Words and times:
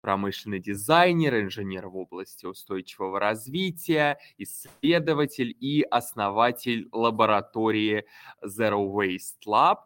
промышленный 0.00 0.60
дизайнер, 0.60 1.40
инженер 1.40 1.88
в 1.88 1.96
области 1.96 2.46
устойчивого 2.46 3.20
развития, 3.20 4.18
исследователь 4.38 5.56
и 5.60 5.82
основатель 5.82 6.88
лаборатории 6.92 8.06
Zero 8.44 8.90
Waste 8.92 9.46
Lab. 9.46 9.78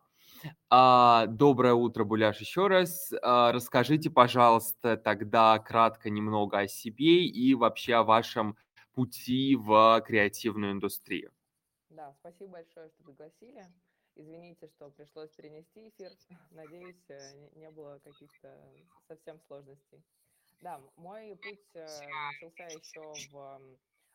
А, 0.71 1.27
доброе 1.27 1.75
утро, 1.75 2.05
Буляш, 2.05 2.41
еще 2.41 2.67
раз. 2.67 3.13
А, 3.23 3.53
расскажите, 3.53 4.11
пожалуйста, 4.11 4.97
тогда 4.97 5.59
кратко 5.59 6.11
немного 6.11 6.59
о 6.61 6.69
себе 6.69 7.25
и 7.27 7.55
вообще 7.55 7.95
о 7.95 8.05
вашем 8.05 8.57
пути 8.93 9.57
в 9.57 10.03
креативную 10.07 10.73
индустрию. 10.73 11.33
Да, 11.89 12.13
спасибо 12.21 12.53
большое, 12.53 12.89
что 12.89 13.03
пригласили. 13.05 13.65
Извините, 14.17 14.69
что 14.69 14.91
пришлось 14.91 15.31
перенести 15.31 15.89
эфир. 15.89 16.11
Надеюсь, 16.51 17.05
э, 17.09 17.49
не 17.57 17.71
было 17.71 17.99
каких-то 18.05 18.49
совсем 19.09 19.41
сложностей. 19.47 20.03
Да, 20.61 20.81
мой 20.97 21.37
путь 21.43 21.59
э, 21.75 21.87
начался 22.33 22.65
еще 22.65 23.31
в 23.33 23.61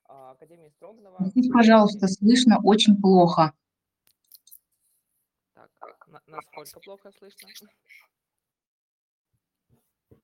а, 0.06 0.32
Академии 0.32 0.70
Строганова. 0.70 1.32
Пожалуйста, 1.54 2.08
слышно 2.08 2.60
очень 2.64 3.00
плохо. 3.00 3.54
Так, 5.54 5.70
насколько 6.28 6.80
плохо 6.80 7.12
слышно? 7.20 7.50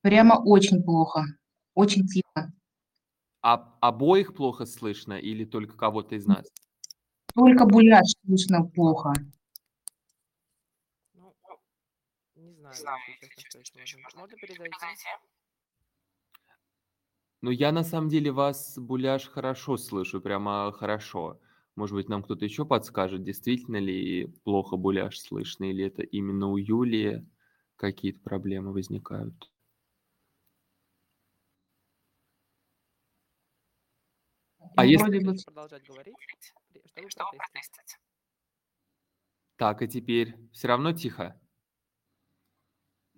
Прямо 0.00 0.42
очень 0.42 0.82
плохо, 0.82 1.24
очень 1.74 2.06
тихо. 2.06 2.52
А 3.42 3.76
обоих 3.80 4.34
плохо 4.34 4.66
слышно 4.66 5.14
или 5.14 5.44
только 5.44 5.76
кого-то 5.76 6.16
из 6.16 6.26
нас? 6.26 6.46
Только 7.34 7.66
буляш 7.66 8.06
слышно 8.24 8.66
плохо. 8.66 9.12
Не 12.68 12.74
знаю, 12.74 12.98
если 13.20 13.28
честно, 13.28 13.76
что 13.86 13.90
это 13.90 14.08
Можно 14.14 14.36
передать? 14.36 14.72
Ну, 17.42 17.50
я 17.50 17.70
на 17.70 17.84
самом 17.84 18.08
деле 18.08 18.32
вас, 18.32 18.76
Буляш, 18.78 19.28
хорошо 19.28 19.76
слышу, 19.76 20.20
прямо 20.20 20.72
хорошо. 20.72 21.38
Может 21.76 21.94
быть, 21.94 22.08
нам 22.08 22.22
кто-то 22.22 22.44
еще 22.44 22.64
подскажет, 22.64 23.22
действительно 23.22 23.76
ли 23.76 24.26
плохо 24.42 24.76
Буляш 24.76 25.20
слышно, 25.20 25.64
или 25.64 25.84
это 25.84 26.02
именно 26.02 26.48
у 26.48 26.56
Юлии 26.56 27.24
какие-то 27.76 28.20
проблемы 28.20 28.72
возникают? 28.72 29.52
А 34.74 34.82
ну, 34.82 34.90
если... 34.90 35.44
продолжать 35.44 35.86
говорить, 35.86 36.16
чтобы 37.08 37.30
протестить. 37.36 37.98
Так, 39.56 39.82
и 39.82 39.88
теперь 39.88 40.36
все 40.52 40.68
равно 40.68 40.92
тихо? 40.92 41.38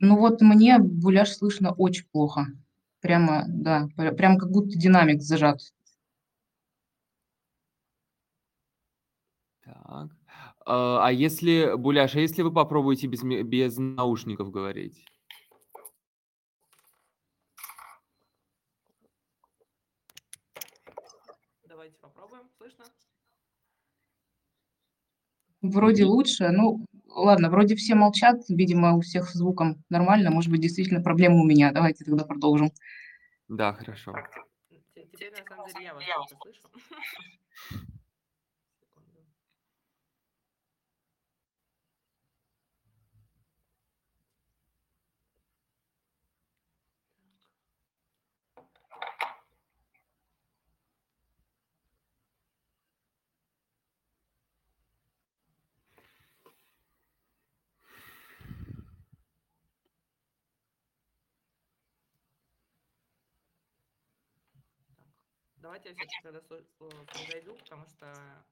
Ну 0.01 0.17
вот 0.17 0.41
мне 0.41 0.79
буляш 0.79 1.37
слышно 1.37 1.73
очень 1.73 2.07
плохо. 2.13 2.47
Прямо, 3.01 3.45
да, 3.49 3.89
прямо 3.97 4.39
как 4.39 4.51
будто 4.51 4.79
динамик 4.79 5.23
зажат. 5.23 5.61
Так. 9.65 10.11
А, 10.71 11.07
а 11.07 11.13
если, 11.13 11.75
Буляш, 11.77 12.15
а 12.15 12.21
если 12.21 12.43
вы 12.43 12.53
попробуете 12.53 13.07
без, 13.07 13.23
без 13.23 13.79
наушников 13.79 14.51
говорить? 14.51 15.03
Давайте 21.67 21.97
попробуем. 21.99 22.43
Слышно? 22.59 22.85
Вроде 25.63 26.05
лучше. 26.05 26.51
Ну, 26.51 26.85
ладно, 27.09 27.51
вроде 27.51 27.75
все 27.77 27.95
молчат, 27.95 28.43
видимо, 28.49 28.95
у 28.95 29.01
всех 29.01 29.31
звуком 29.31 29.83
нормально. 29.89 30.31
Может 30.31 30.51
быть, 30.51 30.61
действительно 30.61 31.03
проблема 31.03 31.37
у 31.37 31.45
меня. 31.45 31.73
Давайте 31.73 32.05
тогда 32.05 32.25
продолжим. 32.25 32.71
Да, 33.49 33.73
хорошо. 33.73 34.15
Теперь, 34.95 35.33
на 35.33 35.45
самом 35.45 35.67
деле, 35.69 36.07
я 36.07 36.19
вас 36.19 36.31
слышу. 36.41 37.91
Давайте 65.69 65.91
я 65.91 65.95
все-таки 65.97 66.17
тогда 66.23 66.41
произойду, 66.41 67.55
потому 67.57 67.87
что 67.89 68.11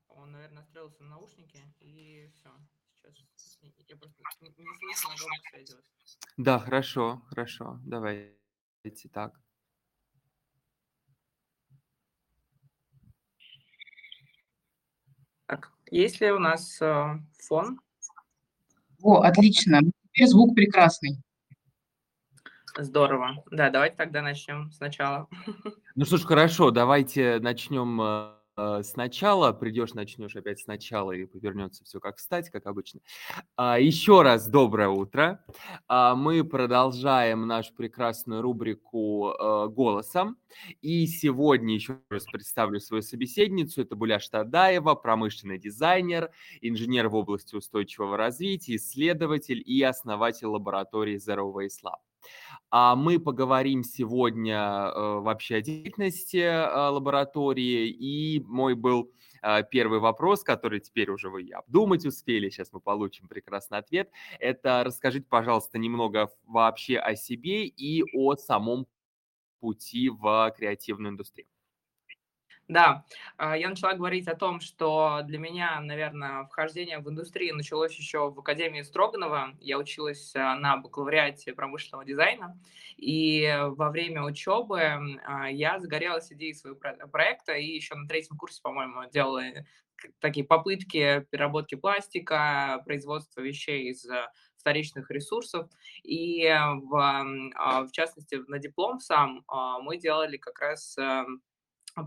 он, 0.09 0.33
наверное, 0.33 0.57
настроился 0.57 1.03
на 1.03 1.09
наушники, 1.17 1.59
и 1.81 2.31
все. 2.35 2.51
Сейчас 2.93 3.89
я 3.89 3.97
просто 3.97 4.23
не 4.43 4.51
слышу 4.51 5.09
на 5.09 5.17
громкой 5.17 5.51
связи. 5.51 5.77
Да, 6.37 6.59
хорошо, 6.59 7.23
хорошо. 7.31 7.81
Давайте 7.85 8.37
так. 9.11 9.41
Так, 15.47 15.73
есть 15.91 16.21
ли 16.21 16.31
у 16.33 16.39
нас 16.39 16.83
э, 16.83 17.19
фон? 17.49 17.81
О, 19.01 19.23
отлично. 19.23 19.81
Теперь 20.13 20.27
звук 20.27 20.55
прекрасный. 20.55 21.23
Здорово. 22.79 23.43
Да, 23.51 23.71
давайте 23.71 23.97
тогда 23.97 24.23
начнем 24.23 24.71
сначала. 24.73 25.29
Ну 25.99 26.05
что 26.05 26.19
ж, 26.19 26.25
хорошо, 26.25 26.71
давайте 26.71 27.39
начнем 27.41 27.99
э, 28.03 28.83
сначала. 28.83 29.53
Придешь, 29.53 29.95
начнешь 29.95 30.37
опять 30.37 30.61
сначала, 30.61 31.13
и 31.13 31.25
повернется 31.25 31.85
все 31.85 32.01
как 32.01 32.19
встать, 32.19 32.51
как 32.51 32.67
обычно. 32.67 33.01
А, 33.57 33.79
еще 33.79 34.21
раз 34.21 34.47
доброе 34.47 34.89
утро. 34.89 35.43
А, 35.89 36.15
мы 36.15 36.45
продолжаем 36.45 37.47
нашу 37.47 37.75
прекрасную 37.75 38.43
рубрику 38.43 39.31
э, 39.31 39.69
«Голосом». 39.69 40.37
И 40.83 41.07
сегодня 41.07 41.75
еще 41.75 41.99
раз 42.11 42.27
представлю 42.27 42.79
свою 42.81 43.03
собеседницу. 43.03 43.81
Это 43.81 43.97
Буляш 43.97 44.29
Тадаева, 44.29 44.97
промышленный 44.97 45.59
дизайнер, 45.59 46.31
инженер 46.61 47.09
в 47.09 47.15
области 47.15 47.55
устойчивого 47.55 48.19
развития, 48.19 48.77
исследователь 48.77 49.63
и 49.65 49.83
основатель 49.83 50.49
лаборатории 50.49 51.17
Zero 51.17 51.51
Waste 51.51 51.85
Lab. 51.85 52.01
А 52.71 52.97
мы 52.97 53.21
поговорим 53.21 53.85
сегодня 53.85 54.57
э, 54.57 55.21
вообще 55.21 55.57
о 55.57 55.63
деятельности 55.63 56.39
э, 56.39 56.89
лаборатории. 56.89 57.89
И 57.89 58.41
мой 58.41 58.75
был 58.75 59.13
э, 59.43 59.63
первый 59.71 60.01
вопрос, 60.01 60.43
который 60.43 60.81
теперь 60.81 61.11
уже 61.11 61.31
вы 61.31 61.49
обдумать 61.53 62.05
успели, 62.05 62.51
сейчас 62.51 62.73
мы 62.73 62.81
получим 62.81 63.29
прекрасный 63.29 63.79
ответ. 63.79 64.11
Это 64.41 64.83
расскажите, 64.85 65.27
пожалуйста, 65.29 65.79
немного 65.79 66.29
вообще 66.45 66.99
о 66.99 67.15
себе 67.15 67.67
и 67.67 68.03
о 68.15 68.35
самом 68.35 68.87
пути 69.61 70.09
в 70.09 70.53
креативную 70.57 71.13
индустрию. 71.13 71.49
Да, 72.69 73.05
а, 73.37 73.57
я 73.57 73.69
начала 73.69 73.93
говорить 73.95 74.27
о 74.27 74.35
том, 74.35 74.61
что 74.61 75.21
для 75.25 75.39
меня, 75.39 75.81
наверное, 75.81 76.45
вхождение 76.47 76.99
в 76.99 77.09
индустрию 77.09 77.55
началось 77.55 77.95
еще 77.97 78.29
в 78.31 78.41
Академии 78.41 78.83
Строганова. 78.83 79.55
Я 79.61 79.79
училась 79.79 80.35
а, 80.35 80.57
на 80.57 80.77
бакалавриате 80.77 81.53
промышленного 81.55 82.05
дизайна, 82.05 82.59
и 82.97 83.57
во 83.69 83.91
время 83.91 84.25
учебы 84.25 84.81
а, 85.25 85.49
я 85.49 85.79
загорелась 85.79 86.33
идеей 86.33 86.55
своего 86.55 86.77
проекта, 86.77 87.53
и 87.55 87.67
еще 87.67 87.95
на 87.95 88.09
третьем 88.09 88.37
курсе, 88.37 88.61
по-моему, 88.63 89.09
делала 89.13 89.43
такие 90.19 90.45
попытки 90.45 91.25
переработки 91.31 91.77
пластика, 91.77 92.83
производства 92.85 93.43
вещей 93.43 93.91
из 93.91 94.05
вторичных 94.57 95.09
ресурсов. 95.13 95.69
И 96.03 96.43
в, 96.45 97.87
в 97.87 97.93
частности 97.93 98.35
на 98.49 98.59
диплом 98.59 98.99
сам 98.99 99.45
мы 99.83 99.97
делали 99.97 100.37
как 100.37 100.59
раз 100.61 100.99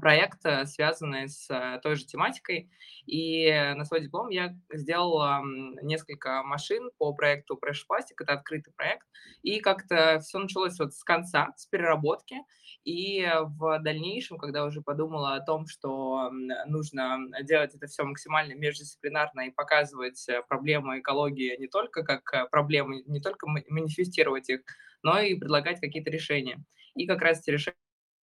проект, 0.01 0.41
связанный 0.65 1.27
с 1.29 1.49
э, 1.49 1.79
той 1.81 1.95
же 1.95 2.05
тематикой. 2.05 2.69
И 3.05 3.51
на 3.75 3.85
свой 3.85 4.01
диплом 4.01 4.29
я 4.29 4.55
сделала 4.71 5.41
несколько 5.81 6.43
машин 6.43 6.91
по 6.97 7.13
проекту 7.13 7.59
Fresh 7.63 7.85
Plastic, 7.89 8.15
это 8.19 8.33
открытый 8.33 8.73
проект. 8.73 9.07
И 9.41 9.59
как-то 9.59 10.19
все 10.19 10.39
началось 10.39 10.77
вот 10.79 10.93
с 10.93 11.03
конца, 11.03 11.53
с 11.55 11.65
переработки. 11.65 12.37
И 12.83 13.27
в 13.43 13.79
дальнейшем, 13.79 14.37
когда 14.37 14.63
уже 14.63 14.81
подумала 14.81 15.35
о 15.35 15.41
том, 15.41 15.67
что 15.67 16.31
нужно 16.67 17.19
делать 17.43 17.75
это 17.75 17.87
все 17.87 18.03
максимально 18.03 18.53
междисциплинарно 18.53 19.47
и 19.47 19.51
показывать 19.51 20.27
э, 20.29 20.43
проблемы 20.47 20.99
экологии 20.99 21.57
не 21.59 21.67
только 21.67 22.03
как 22.03 22.33
э, 22.33 22.47
проблемы, 22.49 23.03
не 23.05 23.19
только 23.19 23.47
манифестировать 23.47 24.49
их, 24.49 24.61
но 25.03 25.19
и 25.19 25.35
предлагать 25.35 25.79
какие-то 25.79 26.09
решения. 26.09 26.63
И 26.95 27.07
как 27.07 27.21
раз 27.21 27.41
эти 27.41 27.51
решения 27.51 27.75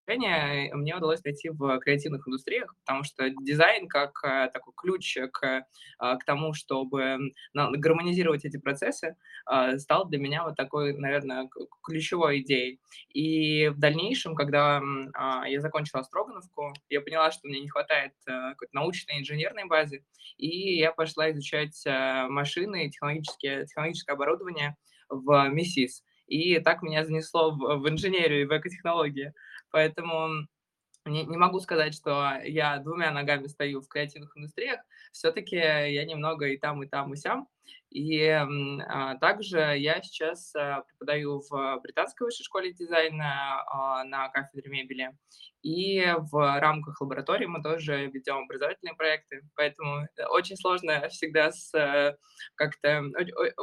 решение 0.06 0.74
мне 0.74 0.96
удалось 0.96 1.22
найти 1.24 1.50
в 1.50 1.78
креативных 1.80 2.26
индустриях, 2.26 2.74
потому 2.84 3.04
что 3.04 3.28
дизайн 3.30 3.88
как 3.88 4.12
э, 4.24 4.50
такой 4.52 4.72
ключ 4.76 5.16
к, 5.32 5.66
а, 5.98 6.16
к 6.16 6.24
тому, 6.24 6.54
чтобы 6.54 7.18
гармонизировать 7.54 8.44
эти 8.44 8.56
процессы, 8.56 9.16
а, 9.44 9.78
стал 9.78 10.08
для 10.08 10.18
меня 10.18 10.44
вот 10.44 10.56
такой, 10.56 10.92
наверное, 10.94 11.48
ключевой 11.82 12.40
идеей. 12.40 12.80
И 13.12 13.68
в 13.68 13.78
дальнейшем, 13.78 14.34
когда 14.34 14.80
а, 15.14 15.48
я 15.48 15.60
закончила 15.60 16.02
Строгановку, 16.02 16.72
я 16.88 17.00
поняла, 17.00 17.30
что 17.30 17.48
мне 17.48 17.60
не 17.60 17.68
хватает 17.68 18.12
э, 18.26 18.50
какой-то 18.50 18.74
научной 18.74 19.20
инженерной 19.20 19.64
базы, 19.64 20.04
и 20.36 20.76
я 20.76 20.92
пошла 20.92 21.30
изучать 21.30 21.82
э, 21.86 22.26
машины, 22.28 22.90
технологические, 22.90 23.66
технологическое 23.66 24.14
оборудование 24.14 24.76
в 25.08 25.48
МИСИС. 25.48 26.02
И 26.26 26.58
так 26.58 26.82
меня 26.82 27.04
занесло 27.04 27.52
в, 27.52 27.78
в 27.78 27.88
инженерию 27.88 28.42
и 28.42 28.44
в 28.46 28.56
экотехнологии. 28.56 29.32
Поэтому 29.76 30.48
не, 31.04 31.26
не 31.26 31.36
могу 31.36 31.60
сказать, 31.60 31.92
что 31.92 32.32
я 32.44 32.78
двумя 32.78 33.10
ногами 33.10 33.46
стою 33.46 33.82
в 33.82 33.88
креативных 33.88 34.34
индустриях. 34.34 34.80
Все-таки 35.12 35.56
я 35.56 36.06
немного 36.06 36.46
и 36.46 36.56
там, 36.56 36.82
и 36.82 36.86
там, 36.86 37.12
и 37.12 37.16
сям. 37.18 37.46
И 37.90 38.28
а, 38.28 39.16
также 39.16 39.58
я 39.58 40.02
сейчас 40.02 40.54
а, 40.54 40.82
преподаю 40.82 41.40
в 41.48 41.80
Британской 41.82 42.26
высшей 42.26 42.44
школе 42.44 42.72
дизайна 42.72 43.62
а, 43.66 44.04
на 44.04 44.28
кафедре 44.28 44.70
мебели. 44.70 45.16
И 45.62 46.04
в 46.18 46.60
рамках 46.60 47.00
лаборатории 47.00 47.46
мы 47.46 47.62
тоже 47.62 48.06
ведем 48.06 48.44
образовательные 48.44 48.94
проекты. 48.94 49.42
Поэтому 49.54 50.06
очень 50.30 50.56
сложно 50.56 51.08
всегда 51.08 51.50
с, 51.50 51.72
как-то 52.54 53.02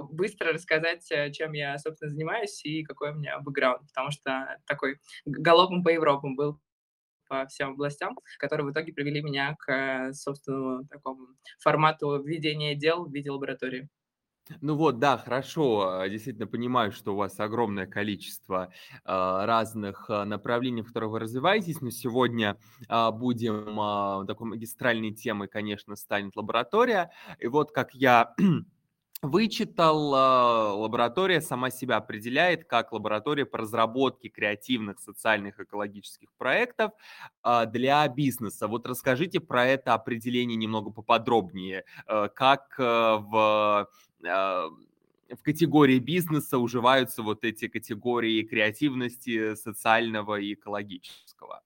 быстро 0.09 0.51
рассказать, 0.51 1.07
чем 1.33 1.53
я, 1.53 1.77
собственно, 1.77 2.11
занимаюсь 2.11 2.65
и 2.65 2.83
какой 2.83 3.11
у 3.11 3.15
меня 3.15 3.39
бэкграунд. 3.39 3.87
Потому 3.87 4.11
что 4.11 4.57
такой 4.65 4.97
галопом 5.25 5.83
по 5.83 5.89
Европам 5.89 6.35
был 6.35 6.59
по 7.33 7.47
всем 7.47 7.71
областям, 7.71 8.15
которые 8.37 8.67
в 8.67 8.71
итоге 8.71 8.93
привели 8.93 9.21
меня 9.23 9.55
к 9.57 10.13
собственному 10.13 10.85
такому 10.87 11.27
формату 11.59 12.21
ведения 12.23 12.75
дел 12.75 13.05
в 13.05 13.11
виде 13.13 13.31
лаборатории. 13.31 13.89
Ну 14.61 14.75
вот, 14.75 14.99
да, 14.99 15.17
хорошо. 15.17 15.99
А, 16.01 16.09
действительно 16.09 16.47
понимаю, 16.47 16.91
что 16.91 17.13
у 17.13 17.15
вас 17.15 17.39
огромное 17.39 17.87
количество 17.87 18.73
а, 19.05 19.45
разных 19.45 20.09
а, 20.09 20.25
направлений, 20.25 20.81
в 20.81 20.87
которых 20.87 21.11
вы 21.11 21.19
развиваетесь, 21.19 21.79
но 21.79 21.89
сегодня 21.91 22.57
а, 22.89 23.11
будем 23.11 23.79
а, 23.79 24.25
такой 24.25 24.47
магистральной 24.49 25.11
темой, 25.13 25.47
конечно, 25.47 25.95
станет 25.95 26.35
лаборатория. 26.35 27.11
И 27.39 27.47
вот 27.47 27.71
как 27.71 27.93
я 27.93 28.35
вычитал, 29.23 30.13
а, 30.13 30.73
лаборатория 30.73 31.41
сама 31.41 31.71
себя 31.71 31.97
определяет 31.97 32.65
как 32.65 32.91
лаборатория 32.91 33.45
по 33.45 33.57
разработке 33.57 34.27
креативных 34.29 34.99
социальных 34.99 35.59
экологических 35.59 36.31
проектов 36.33 36.91
а, 37.41 37.65
для 37.65 38.07
бизнеса. 38.09 38.67
Вот 38.67 38.85
расскажите 38.85 39.39
про 39.39 39.65
это 39.65 39.93
определение 39.93 40.57
немного 40.57 40.91
поподробнее, 40.91 41.85
э, 42.05 42.29
как 42.35 42.75
э, 42.77 42.83
в 42.83 43.89
а, 44.27 44.69
в 45.29 45.41
категории 45.41 45.99
бизнеса 45.99 46.59
уживаются 46.59 47.23
вот 47.23 47.43
эти 47.43 47.67
категории 47.67 48.43
креативности, 48.43 49.55
социального 49.55 50.39
и 50.39 50.53
экологического. 50.53 51.63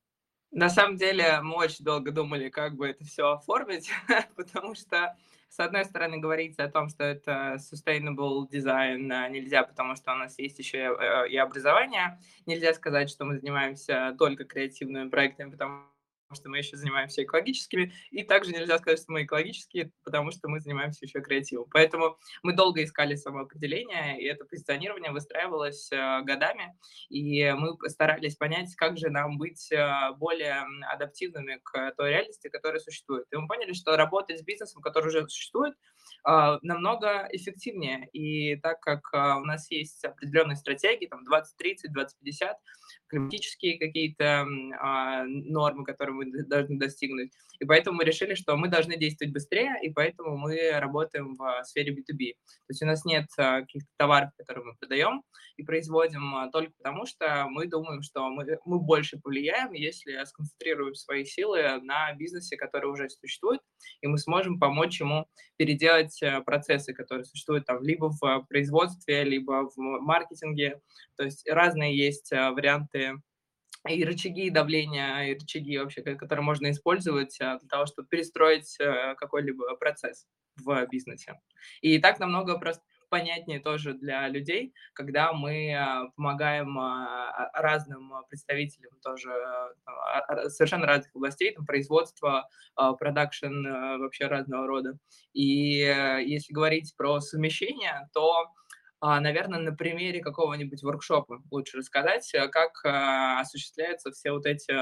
На 0.51 0.69
самом 0.69 0.95
деле 0.95 1.41
мы 1.41 1.55
очень 1.55 1.83
долго 1.83 2.11
думали, 2.11 2.49
как 2.49 2.75
бы 2.75 2.87
это 2.87 3.03
все 3.03 3.31
оформить, 3.31 3.89
потому 4.35 4.75
что 4.75 5.15
с 5.57 5.59
одной 5.59 5.85
стороны, 5.85 6.19
говорится 6.19 6.65
о 6.65 6.69
том, 6.69 6.87
что 6.87 7.03
это 7.03 7.57
sustainable 7.57 8.47
design 8.47 9.11
а, 9.11 9.27
нельзя, 9.27 9.63
потому 9.63 9.95
что 9.95 10.13
у 10.13 10.15
нас 10.15 10.37
есть 10.37 10.59
еще 10.59 10.77
и 11.31 11.35
э, 11.35 11.39
образование. 11.39 12.19
Нельзя 12.45 12.75
сказать, 12.75 13.09
что 13.09 13.25
мы 13.25 13.39
занимаемся 13.39 14.15
только 14.19 14.45
креативными 14.45 15.09
проектами, 15.09 15.49
потому 15.49 15.85
что 16.35 16.49
мы 16.49 16.57
еще 16.57 16.75
занимаемся 16.75 17.23
экологическими, 17.23 17.93
и 18.11 18.23
также 18.23 18.51
нельзя 18.51 18.77
сказать, 18.79 18.99
что 18.99 19.11
мы 19.11 19.23
экологические, 19.23 19.91
потому 20.03 20.31
что 20.31 20.49
мы 20.49 20.59
занимаемся 20.59 21.05
еще 21.05 21.21
креативом. 21.21 21.67
Поэтому 21.71 22.17
мы 22.43 22.53
долго 22.53 22.83
искали 22.83 23.15
самоопределение, 23.15 24.19
и 24.21 24.25
это 24.25 24.45
позиционирование 24.45 25.11
выстраивалось 25.11 25.89
э, 25.91 26.21
годами, 26.23 26.77
и 27.09 27.51
мы 27.53 27.77
старались 27.89 28.35
понять, 28.35 28.75
как 28.75 28.97
же 28.97 29.09
нам 29.09 29.37
быть 29.37 29.71
э, 29.71 30.11
более 30.17 30.65
адаптивными 30.91 31.59
к 31.63 31.93
той 31.95 32.09
реальности, 32.09 32.49
которая 32.49 32.79
существует. 32.79 33.25
И 33.31 33.37
мы 33.37 33.47
поняли, 33.47 33.73
что 33.73 33.95
работать 33.95 34.39
с 34.39 34.43
бизнесом, 34.43 34.81
который 34.81 35.07
уже 35.07 35.27
существует, 35.29 35.75
э, 36.27 36.57
намного 36.61 37.27
эффективнее. 37.31 38.09
И 38.11 38.57
так 38.57 38.81
как 38.81 39.07
у 39.13 39.45
нас 39.45 39.69
есть 39.71 40.03
определенные 40.03 40.55
стратегии, 40.55 41.07
там 41.07 41.21
20-30, 41.25 41.93
20-50, 41.95 42.53
климатические 43.07 43.79
какие-то 43.79 44.45
а, 44.79 45.23
нормы, 45.25 45.85
которые 45.85 46.15
мы 46.15 46.43
должны 46.43 46.77
достигнуть. 46.77 47.31
И 47.59 47.65
поэтому 47.65 47.97
мы 47.97 48.03
решили, 48.03 48.35
что 48.35 48.55
мы 48.55 48.67
должны 48.67 48.97
действовать 48.97 49.33
быстрее, 49.33 49.75
и 49.81 49.89
поэтому 49.89 50.37
мы 50.37 50.71
работаем 50.73 51.35
в 51.35 51.63
сфере 51.63 51.93
B2B. 51.93 52.33
То 52.33 52.69
есть 52.69 52.81
у 52.81 52.85
нас 52.85 53.05
нет 53.05 53.25
а, 53.37 53.61
каких-то 53.61 53.89
товаров, 53.97 54.31
которые 54.37 54.65
мы 54.65 54.75
продаем 54.79 55.23
и 55.57 55.63
производим 55.63 56.35
а, 56.35 56.49
только 56.51 56.73
потому, 56.77 57.05
что 57.05 57.47
мы 57.49 57.67
думаем, 57.67 58.01
что 58.01 58.29
мы, 58.29 58.59
мы 58.65 58.79
больше 58.79 59.19
повлияем, 59.19 59.73
если 59.73 60.23
сконцентрируем 60.25 60.95
свои 60.95 61.25
силы 61.25 61.79
на 61.81 62.13
бизнесе, 62.13 62.57
который 62.57 62.91
уже 62.91 63.09
существует, 63.09 63.61
и 64.01 64.07
мы 64.07 64.17
сможем 64.17 64.59
помочь 64.59 64.99
ему 64.99 65.27
переделать 65.57 66.19
процессы, 66.45 66.93
которые 66.93 67.25
существуют 67.25 67.65
там 67.65 67.81
либо 67.83 68.09
в 68.09 68.45
производстве, 68.49 69.23
либо 69.23 69.69
в 69.75 69.77
маркетинге. 69.77 70.81
То 71.15 71.23
есть 71.23 71.47
разные 71.49 71.97
есть 71.97 72.31
варианты 72.31 73.15
и 73.87 74.03
рычаги 74.03 74.49
давления, 74.49 75.23
и 75.23 75.33
рычаги 75.33 75.77
вообще, 75.77 76.01
которые 76.01 76.43
можно 76.43 76.71
использовать 76.71 77.39
а, 77.41 77.57
для 77.59 77.67
того, 77.67 77.85
чтобы 77.85 78.07
перестроить 78.07 78.77
э, 78.79 79.15
какой-либо 79.15 79.75
процесс 79.75 80.25
в 80.57 80.87
бизнесе. 80.87 81.39
И 81.81 81.99
так 81.99 82.19
намного 82.19 82.57
просто 82.57 82.83
понятнее 83.09 83.59
тоже 83.59 83.93
для 83.93 84.27
людей, 84.27 84.73
когда 84.93 85.31
мы 85.33 85.73
а, 85.73 86.07
помогаем 86.15 86.77
а, 86.77 87.49
разным 87.53 88.11
представителям 88.29 88.93
тоже 89.01 89.29
совершенно 90.49 90.85
разных 90.85 91.15
областей, 91.15 91.53
там, 91.53 91.65
производства, 91.65 92.47
продакшн, 92.75 93.65
вообще 93.99 94.27
разного 94.27 94.67
рода. 94.67 94.97
И 95.33 95.81
э, 95.81 96.23
если 96.25 96.53
говорить 96.53 96.93
про 96.97 97.19
совмещение, 97.19 98.09
то 98.13 98.31
а, 98.31 98.45
наверное, 99.01 99.59
на 99.59 99.75
примере 99.75 100.21
какого-нибудь 100.21 100.81
воркшопа 100.81 101.43
лучше 101.51 101.77
рассказать, 101.77 102.33
э, 102.33 102.47
как 102.47 102.83
а, 102.83 103.39
осуществляется 103.41 104.11
все 104.11 104.31
вот 104.31 104.47
эти, 104.47 104.73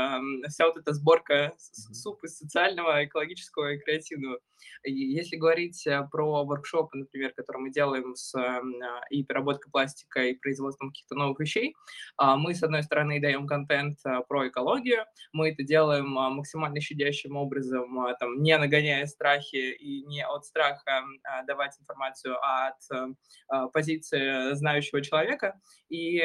вся 0.48 0.68
вот 0.68 0.78
эта 0.78 0.94
сборка 0.94 1.54
супа 1.58 2.28
социального, 2.28 3.04
экологического 3.04 3.74
и 3.74 3.78
креативного. 3.78 4.40
Если 4.86 5.36
говорить 5.36 5.86
э, 5.86 6.08
про 6.10 6.46
воркшопы, 6.46 6.98
например, 6.98 7.34
которые 7.34 7.64
мы 7.64 7.72
делаем 7.72 8.16
с 8.16 8.34
а, 8.36 8.62
и 9.10 9.24
переработкой 9.24 9.70
пластика, 9.70 10.24
и 10.24 10.36
производством 10.36 10.92
каких-то 10.92 11.16
новых 11.16 11.40
вещей, 11.40 11.76
мы, 12.18 12.56
с 12.56 12.64
одной 12.64 12.84
стороны, 12.84 13.20
даем 13.20 13.48
контент 13.48 14.00
про 14.28 14.48
экологию, 14.48 15.06
мы 15.34 15.52
это 15.52 15.64
делаем 15.64 16.07
максимально 16.07 16.80
щадящим 16.80 17.36
образом, 17.36 18.16
там, 18.19 18.42
не 18.42 18.57
нагоняя 18.57 19.06
страхи 19.06 19.74
и 19.74 20.04
не 20.04 20.26
от 20.26 20.45
страха 20.45 21.04
давать 21.45 21.78
информацию, 21.80 22.38
а 22.42 22.69
от 22.69 23.72
позиции 23.74 24.05
позиции 24.06 24.54
знающего 24.56 25.02
человека, 25.02 25.59
и 25.90 26.24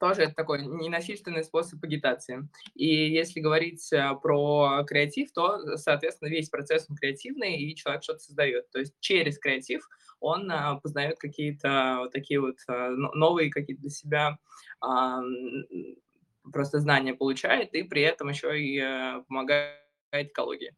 тоже 0.00 0.22
это 0.22 0.34
такой 0.34 0.62
ненасильственный 0.62 1.42
способ 1.42 1.82
агитации. 1.82 2.48
И 2.74 2.86
если 2.86 3.40
говорить 3.40 3.92
э, 3.92 4.14
про 4.22 4.84
креатив, 4.86 5.32
то, 5.32 5.76
соответственно, 5.76 6.28
весь 6.28 6.48
процесс 6.48 6.86
он 6.88 6.96
креативный, 6.96 7.56
и 7.56 7.74
человек 7.74 8.04
что-то 8.04 8.20
создает. 8.20 8.70
То 8.70 8.78
есть 8.78 8.94
через 9.00 9.38
креатив 9.40 9.88
он 10.20 10.48
э, 10.50 10.80
познает 10.80 11.18
какие-то 11.18 11.96
вот 11.98 12.12
такие 12.12 12.40
вот 12.40 12.58
э, 12.68 12.88
новые 12.90 13.50
какие-то 13.50 13.82
для 13.82 13.90
себя 13.90 14.38
просто 16.52 16.78
знания 16.78 17.14
получает, 17.14 17.74
и 17.74 17.82
при 17.82 18.02
этом 18.02 18.28
еще 18.28 18.58
и 18.58 18.80
помогает 19.26 19.74
экологии. 20.12 20.74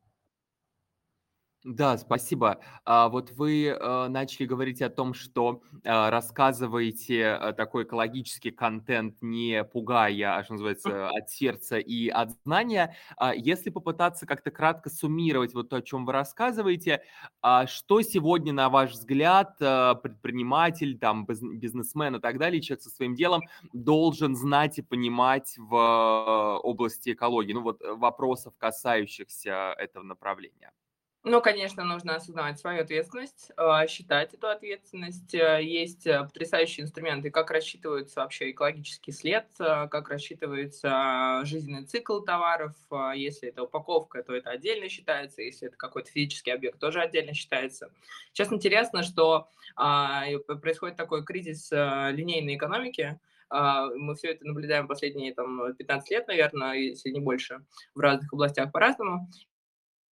Да, 1.63 1.99
спасибо. 1.99 2.59
А, 2.87 3.11
вот 3.11 3.33
вы 3.33 3.67
э, 3.67 4.09
начали 4.09 4.47
говорить 4.47 4.81
о 4.81 4.89
том, 4.89 5.13
что 5.13 5.61
э, 5.85 6.09
рассказываете 6.09 7.39
э, 7.39 7.53
такой 7.53 7.85
экологический 7.85 8.51
контент, 8.51 9.17
не 9.21 9.63
пугая, 9.65 10.39
а 10.39 10.43
что 10.43 10.55
называется, 10.55 11.11
от 11.11 11.29
сердца 11.29 11.77
и 11.77 12.09
от 12.09 12.31
знания. 12.45 12.97
А 13.19 13.35
если 13.35 13.69
попытаться 13.69 14.25
как-то 14.25 14.51
кратко 14.51 14.89
суммировать 14.89 15.53
вот 15.53 15.69
то, 15.69 15.77
о 15.77 15.83
чем 15.83 16.07
вы 16.07 16.15
рассказываете, 16.15 17.03
а 17.43 17.67
что 17.67 18.01
сегодня, 18.01 18.55
на 18.55 18.71
ваш 18.71 18.93
взгляд, 18.93 19.57
э, 19.61 19.97
предприниматель, 20.03 20.99
там, 20.99 21.27
бизнесмен 21.27 22.17
и 22.17 22.21
так 22.21 22.39
далее, 22.39 22.63
человек 22.63 22.83
со 22.85 22.91
своим 22.91 23.15
делом 23.15 23.43
должен 23.75 24.35
знать 24.35 24.79
и 24.79 24.83
понимать 24.83 25.57
в 25.59 25.75
э, 25.75 26.59
области 26.63 27.13
экологии, 27.13 27.53
ну 27.53 27.61
вот 27.61 27.83
вопросов, 27.83 28.55
касающихся 28.57 29.75
этого 29.77 30.05
направления? 30.05 30.73
Ну, 31.23 31.43
конечно, 31.43 31.85
нужно 31.85 32.17
осознавать 32.17 32.59
свою 32.59 32.81
ответственность, 32.81 33.53
а, 33.59 33.87
считать 33.87 34.33
эту 34.33 34.49
ответственность. 34.49 35.35
Э, 35.35 35.63
есть 35.63 36.07
э, 36.07 36.23
потрясающие 36.25 36.83
инструменты, 36.83 37.31
как 37.31 37.51
рассчитывается 37.51 38.21
вообще 38.21 38.51
экологический 38.53 39.13
след, 39.13 39.45
э, 39.59 39.87
как 39.89 40.09
рассчитывается 40.09 41.43
жизненный 41.45 41.85
цикл 41.85 42.21
товаров. 42.21 42.75
Если 43.15 43.51
это 43.51 43.65
упаковка, 43.65 44.23
то 44.23 44.35
это 44.35 44.49
отдельно 44.49 44.89
считается, 44.89 45.43
если 45.43 45.69
это 45.69 45.77
какой-то 45.77 46.11
физический 46.11 46.53
объект, 46.53 46.79
тоже 46.79 47.03
отдельно 47.03 47.35
считается. 47.35 47.91
Сейчас 48.33 48.51
интересно, 48.51 49.03
что 49.03 49.49
а, 49.77 50.25
происходит 50.63 50.97
такой 50.97 51.23
кризис 51.23 51.71
линейной 51.71 52.57
экономики, 52.57 53.21
а, 53.51 53.89
мы 53.89 54.15
все 54.15 54.29
это 54.29 54.47
наблюдаем 54.47 54.87
последние 54.87 55.35
там, 55.35 55.75
15 55.75 56.11
лет, 56.11 56.29
наверное, 56.29 56.75
если 56.75 57.11
не 57.11 57.21
больше, 57.21 57.61
в 57.95 58.01
разных 58.01 58.33
областях 58.33 58.73
по-разному. 58.73 59.29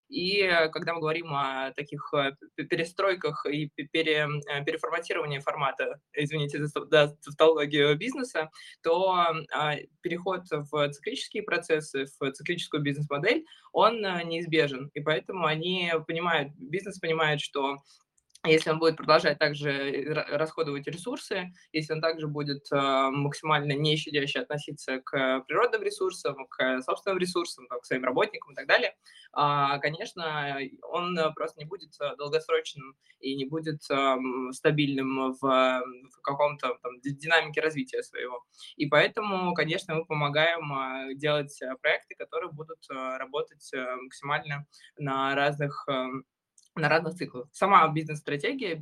И 0.08 0.40
э, 0.40 0.68
когда 0.68 0.94
мы 0.94 1.00
говорим 1.00 1.34
о 1.34 1.72
таких 1.72 2.12
э, 2.14 2.32
перестройках 2.56 3.46
и 3.46 3.68
пере, 3.68 4.26
э, 4.48 4.64
переформатировании 4.64 5.38
формата, 5.38 6.00
извините 6.14 6.64
за, 6.64 6.86
за 6.86 7.16
тавтологию 7.24 7.96
бизнеса, 7.96 8.50
то 8.82 9.12
а, 9.52 9.76
переход 10.00 10.44
в 10.50 10.90
циклические 10.92 11.42
процессы, 11.42 12.06
в 12.18 12.32
циклическую 12.32 12.82
бизнес-модель, 12.82 13.44
он 13.72 14.00
неизбежен. 14.00 14.90
И 14.94 15.00
поэтому 15.00 15.46
они 15.46 15.92
понимают, 16.06 16.52
бизнес 16.56 16.98
понимает, 16.98 17.40
что 17.40 17.76
если 18.48 18.70
он 18.70 18.78
будет 18.78 18.96
продолжать 18.96 19.38
также 19.38 19.70
э, 19.70 20.12
расходовать 20.36 20.86
ресурсы, 20.86 21.52
если 21.72 21.92
он 21.92 22.00
также 22.00 22.26
будет 22.26 22.66
а, 22.72 23.10
максимально 23.10 23.72
не 23.72 23.96
щадяще 23.96 24.40
относиться 24.40 25.00
к 25.00 25.40
природным 25.46 25.82
ресурсам, 25.82 26.46
к 26.48 26.82
собственным 26.82 27.18
ресурсам, 27.18 27.66
к 27.68 27.84
своим 27.84 28.04
работникам 28.04 28.52
и 28.52 28.54
так 28.54 28.66
далее, 28.66 28.94
а, 29.32 29.78
конечно, 29.78 30.58
он 30.82 31.18
просто 31.34 31.60
не 31.60 31.66
будет 31.66 31.96
долгосрочным 32.18 32.96
и 33.20 33.36
не 33.36 33.44
будет 33.44 33.82
стабильным 34.52 35.34
в, 35.40 35.82
каком-то 36.22 36.78
там, 36.82 37.00
динамике 37.02 37.60
развития 37.60 38.02
своего. 38.02 38.44
И 38.76 38.86
поэтому, 38.86 39.54
конечно, 39.54 39.94
мы 39.94 40.04
помогаем 40.04 41.16
делать 41.16 41.58
проекты, 41.82 42.14
которые 42.14 42.50
будут 42.52 42.86
работать 42.88 43.70
максимально 44.02 44.66
на 44.98 45.34
разных 45.34 45.86
на 46.78 46.88
разных 46.88 47.14
циклах. 47.14 47.48
Сама 47.52 47.88
бизнес-стратегия, 47.88 48.80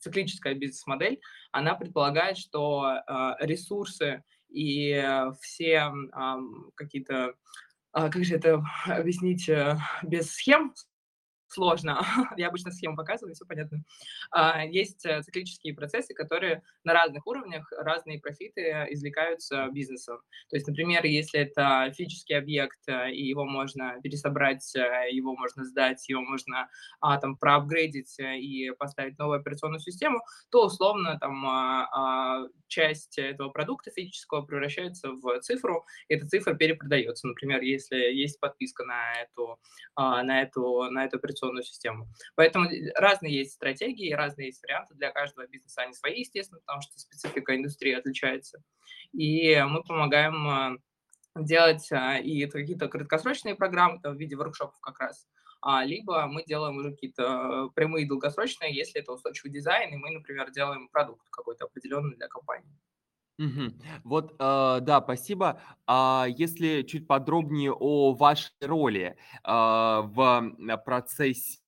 циклическая 0.00 0.54
бизнес-модель, 0.54 1.20
она 1.52 1.74
предполагает, 1.74 2.38
что 2.38 2.86
э, 2.86 3.34
ресурсы 3.40 4.22
и 4.48 4.90
э, 4.90 5.32
все 5.40 5.92
какие-то, 6.74 7.34
э, 7.94 8.10
как 8.10 8.24
же 8.24 8.36
это 8.36 8.62
объяснить 8.86 9.48
э, 9.48 9.78
без 10.02 10.32
схем, 10.32 10.74
сложно. 11.50 12.00
Я 12.36 12.48
обычно 12.48 12.70
схему 12.70 12.96
показываю, 12.96 13.34
все 13.34 13.44
понятно. 13.44 13.82
А, 14.30 14.64
есть 14.64 15.04
э, 15.04 15.22
циклические 15.22 15.74
процессы, 15.74 16.14
которые 16.14 16.62
на 16.84 16.94
разных 16.94 17.26
уровнях 17.26 17.70
разные 17.72 18.20
профиты 18.20 18.86
извлекаются 18.90 19.68
бизнесом. 19.72 20.20
То 20.48 20.56
есть, 20.56 20.66
например, 20.68 21.04
если 21.04 21.40
это 21.40 21.92
физический 21.96 22.34
объект, 22.34 22.78
э, 22.86 23.12
и 23.12 23.26
его 23.26 23.44
можно 23.44 24.00
пересобрать, 24.02 24.74
э, 24.76 25.10
его 25.10 25.34
можно 25.34 25.64
сдать, 25.64 26.08
его 26.08 26.22
можно 26.22 26.68
а, 27.00 27.18
там 27.18 27.36
проапгрейдить 27.36 28.16
и 28.18 28.70
поставить 28.78 29.18
новую 29.18 29.40
операционную 29.40 29.80
систему, 29.80 30.20
то 30.50 30.66
условно 30.66 31.18
там 31.18 31.44
а, 31.46 31.88
а, 31.92 32.48
часть 32.68 33.18
этого 33.18 33.50
продукта 33.50 33.90
физического 33.90 34.42
превращается 34.42 35.10
в 35.10 35.40
цифру, 35.40 35.84
и 36.08 36.14
эта 36.14 36.28
цифра 36.28 36.54
перепродается. 36.54 37.26
Например, 37.26 37.60
если 37.60 37.96
есть 37.96 38.38
подписка 38.38 38.84
на 38.84 39.22
эту, 39.22 39.58
на 39.96 40.42
эту, 40.42 40.84
на 40.90 41.04
эту 41.04 41.16
операционную 41.16 41.39
операционную 41.40 41.62
систему. 41.62 42.08
Поэтому 42.34 42.68
разные 42.96 43.34
есть 43.38 43.52
стратегии, 43.52 44.12
разные 44.12 44.48
есть 44.48 44.62
варианты 44.62 44.94
для 44.94 45.10
каждого 45.10 45.46
бизнеса. 45.46 45.82
Они 45.82 45.94
свои, 45.94 46.20
естественно, 46.20 46.60
потому 46.60 46.82
что 46.82 46.98
специфика 46.98 47.56
индустрии 47.56 47.92
отличается. 47.92 48.62
И 49.12 49.60
мы 49.68 49.82
помогаем 49.82 50.48
а, 50.48 50.76
делать 51.36 51.90
а, 51.92 52.18
и 52.18 52.46
какие-то 52.46 52.88
краткосрочные 52.88 53.54
программы 53.54 54.00
там, 54.00 54.16
в 54.16 54.20
виде 54.20 54.36
воркшопов 54.36 54.78
как 54.80 55.00
раз, 55.00 55.26
а, 55.62 55.84
либо 55.84 56.26
мы 56.26 56.44
делаем 56.44 56.76
уже 56.76 56.92
какие-то 56.92 57.70
прямые 57.74 58.06
долгосрочные, 58.06 58.74
если 58.74 59.00
это 59.00 59.12
устойчивый 59.12 59.52
дизайн, 59.52 59.92
и 59.92 59.96
мы, 59.96 60.10
например, 60.10 60.50
делаем 60.50 60.88
продукт 60.88 61.28
какой-то 61.30 61.66
определенный 61.66 62.16
для 62.16 62.28
компании. 62.28 62.78
Мгм. 63.40 63.72
Вот, 64.04 64.34
э, 64.38 64.78
да, 64.82 65.00
спасибо. 65.02 65.60
А 65.86 66.26
если 66.28 66.82
чуть 66.82 67.06
подробнее 67.06 67.72
о 67.72 68.12
вашей 68.12 68.52
роли 68.60 69.16
а, 69.42 70.02
в 70.02 70.76
процессе 70.84 71.60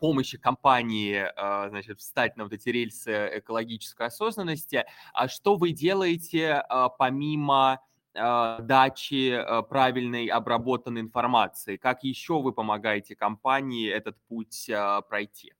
помощи 0.00 0.38
компании, 0.38 1.24
а, 1.36 1.68
значит, 1.68 2.00
встать 2.00 2.36
на 2.36 2.44
вот 2.44 2.52
эти 2.52 2.68
рельсы 2.70 3.30
экологической 3.38 4.06
осознанности, 4.06 4.84
а 5.12 5.28
что 5.28 5.56
вы 5.56 5.72
делаете 5.72 6.64
а, 6.68 6.88
помимо 6.88 7.80
а, 8.14 8.60
дачи 8.60 9.32
а, 9.32 9.62
правильной 9.62 10.26
обработанной 10.26 11.00
информации? 11.02 11.76
Как 11.76 12.04
еще 12.04 12.40
вы 12.40 12.52
помогаете 12.52 13.16
компании 13.16 13.90
этот 13.90 14.16
путь 14.28 14.70
а, 14.70 15.00
пройти? 15.02 15.52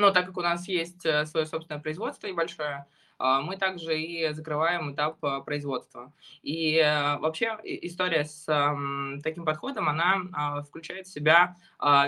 Но 0.00 0.10
так 0.12 0.26
как 0.26 0.38
у 0.38 0.40
нас 0.40 0.66
есть 0.66 1.04
э, 1.04 1.26
свое 1.26 1.44
собственное 1.44 1.80
производство 1.80 2.26
небольшое, 2.26 2.86
а, 3.18 3.42
мы 3.42 3.58
также 3.58 4.00
и 4.00 4.32
закрываем 4.32 4.94
этап 4.94 5.22
а, 5.22 5.42
производства. 5.42 6.10
И 6.42 6.76
э, 6.76 7.18
вообще 7.18 7.58
история 7.64 8.24
с 8.24 8.46
таким 9.22 9.44
подходом, 9.44 9.90
она 9.90 10.22
а, 10.32 10.62
включает 10.62 11.06
в 11.06 11.12
себя 11.12 11.54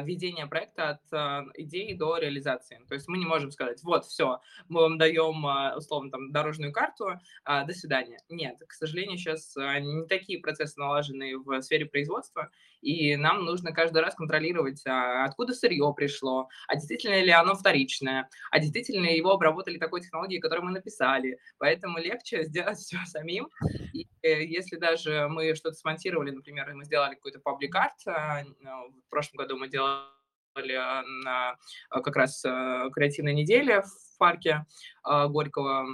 введение 0.03 0.47
проекта 0.47 0.91
от 0.91 1.51
идеи 1.57 1.93
до 1.95 2.17
реализации. 2.17 2.81
То 2.89 2.95
есть 2.95 3.09
мы 3.09 3.19
не 3.19 3.27
можем 3.27 3.51
сказать, 3.51 3.83
вот, 3.83 4.05
все, 4.05 4.41
мы 4.69 4.83
вам 4.83 4.99
даем, 4.99 5.45
условно, 5.77 6.11
там, 6.11 6.31
дорожную 6.31 6.73
карту, 6.73 7.19
до 7.47 7.73
свидания. 7.73 8.19
Нет, 8.29 8.57
к 8.67 8.73
сожалению, 8.73 9.17
сейчас 9.17 9.57
не 9.57 10.07
такие 10.07 10.41
процессы 10.41 10.79
налажены 10.79 11.39
в 11.39 11.63
сфере 11.63 11.87
производства, 11.87 12.51
и 12.83 13.17
нам 13.17 13.45
нужно 13.45 13.73
каждый 13.73 14.03
раз 14.03 14.15
контролировать, 14.15 14.83
откуда 14.85 15.55
сырье 15.55 15.93
пришло, 15.97 16.49
а 16.69 16.75
действительно 16.75 17.23
ли 17.23 17.31
оно 17.31 17.55
вторичное, 17.55 18.29
а 18.51 18.59
действительно 18.59 19.07
его 19.07 19.31
обработали 19.33 19.79
такой 19.79 20.01
технологией, 20.01 20.41
которую 20.41 20.67
мы 20.67 20.73
написали, 20.73 20.93
писали, 20.93 21.39
поэтому 21.59 21.99
легче 21.99 22.45
сделать 22.45 22.79
все 22.79 22.99
самим. 23.07 23.49
И 23.93 24.07
э, 24.23 24.45
если 24.45 24.77
даже 24.77 25.29
мы 25.29 25.55
что-то 25.55 25.77
смонтировали, 25.77 26.31
например, 26.31 26.73
мы 26.75 26.85
сделали 26.85 27.15
какой-то 27.15 27.41
паблик-арт, 27.41 28.07
а, 28.07 28.43
ну, 28.61 28.91
в 29.07 29.11
прошлом 29.11 29.39
году 29.39 29.57
мы 29.57 29.69
делали 29.69 30.75
а, 30.75 31.03
на 31.03 31.57
а, 31.91 32.01
как 32.01 32.17
раз 32.17 32.43
креативной 32.43 33.35
неделе 33.35 33.83
в 33.83 34.19
парке 34.19 34.65
Горького, 35.05 35.87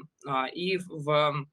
и 0.52 0.78
в 0.78 1.46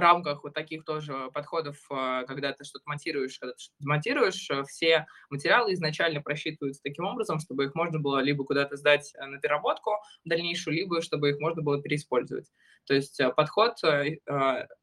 рамках 0.00 0.42
вот 0.42 0.54
таких 0.54 0.84
тоже 0.84 1.30
подходов, 1.32 1.78
а, 1.88 2.24
когда 2.24 2.52
ты 2.52 2.64
что-то 2.64 2.82
монтируешь, 2.86 3.38
когда 3.38 3.54
ты 3.54 3.60
что-то 3.60 3.88
монтируешь, 3.88 4.50
э, 4.50 4.64
все 4.64 5.06
материалы 5.30 5.72
изначально 5.74 6.20
просчитываются 6.20 6.82
таким 6.82 7.04
образом, 7.04 7.38
чтобы 7.38 7.64
их 7.64 7.74
можно 7.76 8.00
было 8.00 8.18
либо 8.18 8.44
куда-то 8.44 8.76
сдать 8.76 9.14
э, 9.14 9.24
на 9.24 9.38
переработку 9.38 9.92
дальнейшую, 10.24 10.74
либо 10.74 11.00
чтобы 11.00 11.30
их 11.30 11.38
можно 11.38 11.62
было 11.62 11.80
переиспользовать. 11.80 12.50
То 12.86 12.94
есть 12.94 13.20
э, 13.20 13.30
подход, 13.30 13.74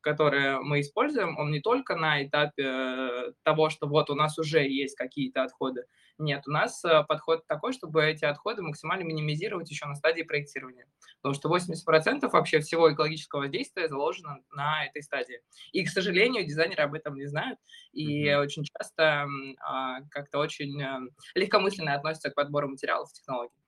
который 0.01 0.60
мы 0.62 0.80
используем, 0.80 1.38
он 1.38 1.51
не 1.51 1.60
только 1.60 1.96
на 1.96 2.24
этапе 2.24 3.34
того, 3.44 3.70
что 3.70 3.88
вот 3.88 4.10
у 4.10 4.15
нас 4.15 4.38
уже 4.39 4.68
есть 4.68 4.96
какие-то 4.96 5.44
отходы. 5.44 5.86
Нет, 6.18 6.44
у 6.48 6.51
нас 6.51 6.84
подход 7.08 7.46
такой, 7.48 7.74
чтобы 7.74 8.03
эти 8.03 8.25
отходы 8.25 8.62
максимально 8.62 9.03
минимизировать 9.03 9.70
еще 9.70 9.86
на 9.86 9.96
стадии 9.96 10.24
проектирования. 10.24 10.88
Потому 11.22 11.36
что 11.36 11.50
80% 11.50 12.30
вообще 12.30 12.60
всего 12.60 12.91
экологического 12.94 13.41
воздействия 13.41 13.88
заложено 13.88 14.39
на 14.51 14.86
этой 14.86 15.00
стадии. 15.03 15.41
И, 15.72 15.84
к 15.84 15.89
сожалению, 15.89 16.46
дизайнеры 16.46 16.84
об 16.84 16.93
этом 16.93 17.15
не 17.15 17.25
знают. 17.25 17.60
И 17.93 18.25
mm-hmm. 18.25 18.41
очень 18.41 18.63
часто 18.63 19.27
а, 19.65 20.01
как-то 20.10 20.39
очень 20.39 20.81
а, 20.81 21.01
легкомысленно 21.36 21.93
относятся 21.93 22.29
к 22.29 22.36
подбору 22.36 22.70
материалов 22.70 23.12
технологий. 23.13 23.62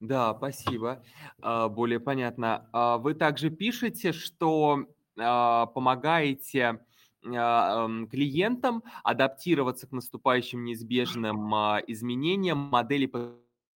Да, 0.00 0.34
спасибо. 0.34 1.02
А, 1.40 1.68
более 1.68 2.00
понятно. 2.00 2.68
А, 2.72 2.98
вы 2.98 3.14
также 3.14 3.50
пишете, 3.50 4.12
что 4.12 4.86
а, 5.18 5.66
помогаете 5.66 6.80
клиентам 7.22 8.82
адаптироваться 9.02 9.86
к 9.86 9.92
наступающим 9.92 10.62
неизбежным 10.62 11.54
изменениям 11.86 12.58
модели 12.58 13.06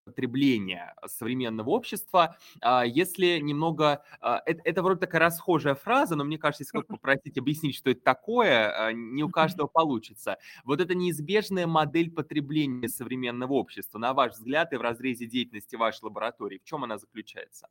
потребления 0.08 0.94
современного 1.06 1.70
общества. 1.70 2.36
А, 2.60 2.84
если 2.84 3.38
немного... 3.38 4.02
А, 4.20 4.42
это, 4.44 4.60
это 4.64 4.82
вроде 4.82 5.00
такая 5.00 5.20
расхожая 5.20 5.74
фраза, 5.74 6.16
но 6.16 6.24
мне 6.24 6.38
кажется, 6.38 6.64
если 6.64 6.86
попросить 6.86 7.38
объяснить, 7.38 7.76
что 7.76 7.90
это 7.90 8.00
такое, 8.00 8.88
а, 8.88 8.92
не 8.92 9.22
у 9.22 9.28
каждого 9.28 9.66
получится. 9.66 10.38
Вот 10.64 10.80
это 10.80 10.94
неизбежная 10.94 11.66
модель 11.66 12.10
потребления 12.10 12.88
современного 12.88 13.52
общества, 13.52 13.98
на 13.98 14.14
ваш 14.14 14.32
взгляд 14.32 14.72
и 14.72 14.76
в 14.76 14.80
разрезе 14.80 15.26
деятельности 15.26 15.76
вашей 15.76 16.04
лаборатории, 16.04 16.58
в 16.58 16.64
чем 16.64 16.84
она 16.84 16.98
заключается? 16.98 17.68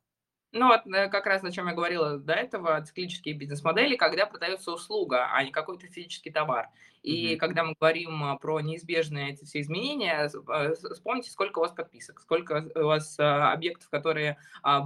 Ну 0.52 0.68
вот 0.68 0.86
э, 0.86 1.08
как 1.08 1.26
раз 1.26 1.44
о 1.44 1.50
чем 1.50 1.68
я 1.68 1.74
говорила 1.74 2.18
до 2.18 2.32
этого, 2.32 2.80
циклические 2.82 3.34
бизнес-модели, 3.34 3.96
когда 3.96 4.24
продается 4.24 4.72
услуга, 4.72 5.28
а 5.30 5.44
не 5.44 5.50
какой-то 5.50 5.86
физический 5.88 6.30
товар. 6.30 6.68
И 7.08 7.32
mm-hmm. 7.32 7.36
когда 7.38 7.64
мы 7.64 7.74
говорим 7.80 8.22
а, 8.22 8.36
про 8.36 8.60
неизбежные 8.60 9.32
эти 9.32 9.44
все 9.46 9.62
изменения, 9.62 10.30
а, 10.48 10.74
вспомните, 10.74 11.30
сколько 11.30 11.58
у 11.58 11.62
вас 11.62 11.72
подписок, 11.72 12.20
сколько 12.20 12.68
у 12.74 12.84
вас 12.84 13.16
объектов, 13.18 13.88
которые 13.88 14.36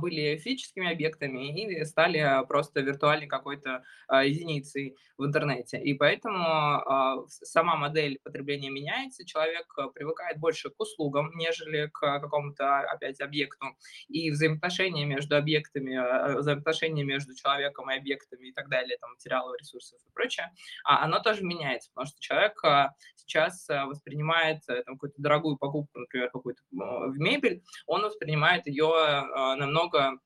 были 0.01 0.37
физическими 0.37 0.93
объектами 0.93 1.61
и 1.61 1.85
стали 1.85 2.47
просто 2.47 2.81
виртуальной 2.81 3.27
какой-то 3.27 3.83
единицей 4.11 4.97
в 5.19 5.25
интернете. 5.25 5.79
И 5.79 5.95
поэтому 5.95 7.27
сама 7.29 7.77
модель 7.77 8.19
потребления 8.23 8.71
меняется, 8.71 9.25
человек 9.25 9.67
привыкает 9.95 10.39
больше 10.39 10.71
к 10.71 10.79
услугам, 10.79 11.31
нежели 11.35 11.89
к 11.93 12.21
какому-то, 12.21 12.81
опять, 12.81 13.21
объекту. 13.21 13.67
И 14.09 14.31
взаимоотношения 14.31 15.05
между 15.05 15.37
объектами, 15.37 16.39
взаимоотношения 16.39 17.05
между 17.05 17.35
человеком 17.35 17.91
и 17.91 17.97
объектами 17.97 18.49
и 18.49 18.53
так 18.53 18.69
далее, 18.69 18.97
там, 19.01 19.13
материалов, 19.13 19.59
ресурсов 19.59 19.99
и 20.07 20.13
прочее, 20.13 20.53
оно 20.85 21.21
тоже 21.21 21.43
меняется, 21.43 21.91
потому 21.95 22.07
что 22.07 22.12
человек 22.19 22.63
а, 22.65 22.91
сейчас 23.17 23.69
а, 23.71 23.87
воспринимает 23.87 24.63
э, 24.69 24.83
там, 24.83 24.95
какую-то 24.95 25.21
дорогую 25.21 25.57
покупку, 25.57 25.99
например, 25.99 26.31
какую-то 26.31 26.63
в 26.71 27.19
мебель, 27.19 27.63
он 27.87 28.03
воспринимает 28.03 28.67
ее 28.67 28.89
намного 29.57 30.19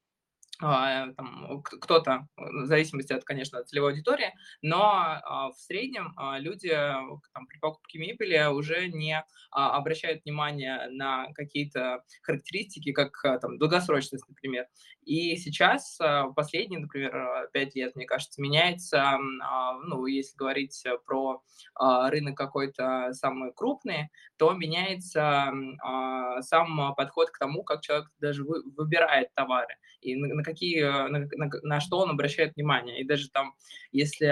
там, 0.59 1.63
кто-то, 1.63 2.29
в 2.37 2.67
зависимости 2.67 3.13
от, 3.13 3.25
конечно, 3.25 3.59
от 3.59 3.69
целевой 3.69 3.91
аудитории, 3.91 4.33
но 4.63 4.83
а, 4.83 5.51
в 5.51 5.59
среднем 5.59 6.13
а, 6.17 6.39
люди 6.39 6.71
там, 6.71 7.47
при 7.47 7.59
покупке 7.59 7.99
мебели 7.99 8.47
уже 8.51 8.89
не 8.89 9.25
обращают 9.51 10.25
внимание 10.25 10.89
на 10.91 11.33
какие-то 11.35 12.03
характеристики, 12.23 12.93
как 12.93 13.13
там, 13.41 13.59
долгосрочность, 13.59 14.29
например. 14.29 14.67
И 15.05 15.37
сейчас, 15.37 15.99
последние, 16.35 16.81
например, 16.81 17.49
пять 17.53 17.75
лет, 17.77 17.95
мне 17.95 18.07
кажется, 18.07 18.43
меняется, 18.43 19.19
ну, 19.85 20.07
если 20.07 20.37
говорить 20.37 20.85
про 21.07 21.43
рынок 21.79 22.37
какой-то 22.37 23.13
самый 23.13 23.53
крупный, 23.53 24.09
то 24.37 24.53
меняется 24.53 25.53
сам 26.41 26.95
подход 26.97 27.31
к 27.31 27.39
тому, 27.39 27.63
как 27.63 27.83
человек 27.83 28.11
даже 28.19 28.45
выбирает 28.45 29.33
товары 29.35 29.77
и 30.01 30.17
на, 30.17 30.43
какие, 30.47 30.83
на, 30.83 31.19
на, 31.19 31.51
на 31.63 31.81
что 31.81 31.99
он 31.99 32.11
обращает 32.11 32.55
внимание. 32.55 33.01
И 33.01 33.05
даже 33.05 33.29
там, 33.31 33.55
если 33.93 34.27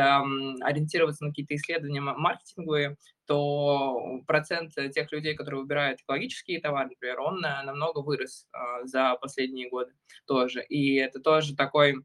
ориентироваться 0.62 1.24
на 1.24 1.30
какие-то 1.30 1.54
исследования 1.56 2.00
маркетинговые, 2.00 2.96
то 3.26 4.20
процент 4.26 4.72
тех 4.74 5.10
людей, 5.12 5.34
которые 5.34 5.62
выбирают 5.62 6.00
экологические 6.00 6.60
товары, 6.60 6.90
например, 6.90 7.20
он 7.20 7.40
намного 7.40 8.00
вырос 8.00 8.46
а, 8.52 8.84
за 8.84 9.16
последние 9.20 9.68
годы 9.68 9.92
тоже. 10.26 10.62
И 10.62 10.96
это 10.96 11.20
тоже 11.20 11.56
такой 11.56 11.96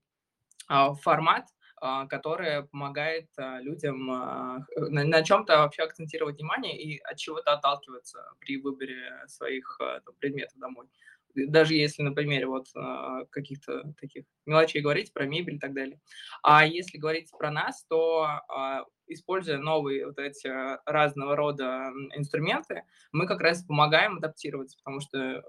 а, 0.68 0.94
формат, 0.94 1.46
а, 1.82 2.08
который 2.08 2.64
помогает 2.68 3.28
людям 3.62 4.06
на, 4.08 4.66
на 4.78 5.24
чем-то 5.24 5.58
вообще 5.58 5.84
акцентировать 5.84 6.38
внимание 6.38 6.82
и 6.82 7.00
от 7.00 7.18
чего-то 7.18 7.54
отталкиваться 7.54 8.20
при 8.40 8.58
выборе 8.62 9.26
своих 9.28 9.78
там, 9.80 10.16
предметов 10.20 10.58
домой 10.58 10.88
даже 11.36 11.76
если 11.76 12.04
на 12.04 12.14
примере 12.14 12.48
вот 12.48 12.68
а, 12.76 13.26
каких-то 13.30 13.94
таких 14.00 14.26
мелочей 14.46 14.82
говорить, 14.82 15.14
про 15.14 15.26
мебель 15.26 15.56
и 15.56 15.60
так 15.60 15.74
далее. 15.74 16.00
А 16.44 16.66
если 16.66 16.98
говорить 16.98 17.32
про 17.38 17.52
нас, 17.52 17.86
то 17.90 18.28
а, 18.48 18.86
используя 19.08 19.58
новые 19.58 20.06
вот 20.06 20.20
эти 20.20 20.48
разного 20.90 21.36
рода 21.36 21.92
инструменты, 22.16 22.84
мы 23.12 23.28
как 23.28 23.42
раз 23.42 23.64
помогаем 23.64 24.18
адаптироваться, 24.18 24.78
потому 24.78 25.02
что, 25.02 25.44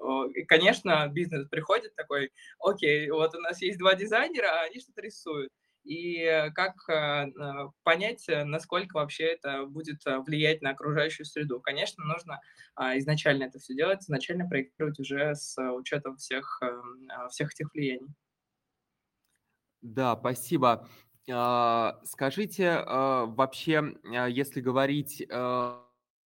конечно, 0.49 1.07
бизнес 1.09 1.47
приходит 1.49 1.95
такой, 1.95 2.31
окей, 2.59 3.11
вот 3.11 3.35
у 3.35 3.41
нас 3.41 3.61
есть 3.61 3.79
два 3.79 3.95
дизайнера, 3.95 4.47
а 4.47 4.65
они 4.65 4.81
что-то 4.81 5.03
рисуют 5.03 5.51
и 5.85 6.51
как 6.55 6.75
э, 6.89 7.27
понять, 7.83 8.29
э, 8.29 8.45
насколько 8.45 8.97
вообще 8.97 9.25
это 9.25 9.65
будет 9.67 10.07
э, 10.07 10.19
влиять 10.19 10.63
на 10.63 10.71
окружающую 10.71 11.25
среду. 11.25 11.61
Конечно, 11.61 12.05
нужно 12.05 12.41
а, 12.75 12.99
изначально 12.99 13.45
это 13.45 13.59
все 13.59 13.75
делать, 13.75 14.03
изначально 14.03 14.47
проектировать 14.47 14.99
уже 15.01 15.35
с 15.35 15.57
учетом 15.73 16.17
всех, 16.17 16.61
а, 16.63 17.29
всех 17.29 17.53
этих 17.53 17.73
влияний. 17.73 18.09
Да, 19.81 20.17
спасибо. 20.19 20.87
А, 21.31 21.99
скажите, 22.05 22.85
вообще, 22.87 23.95
если 24.29 24.61
говорить 24.61 25.27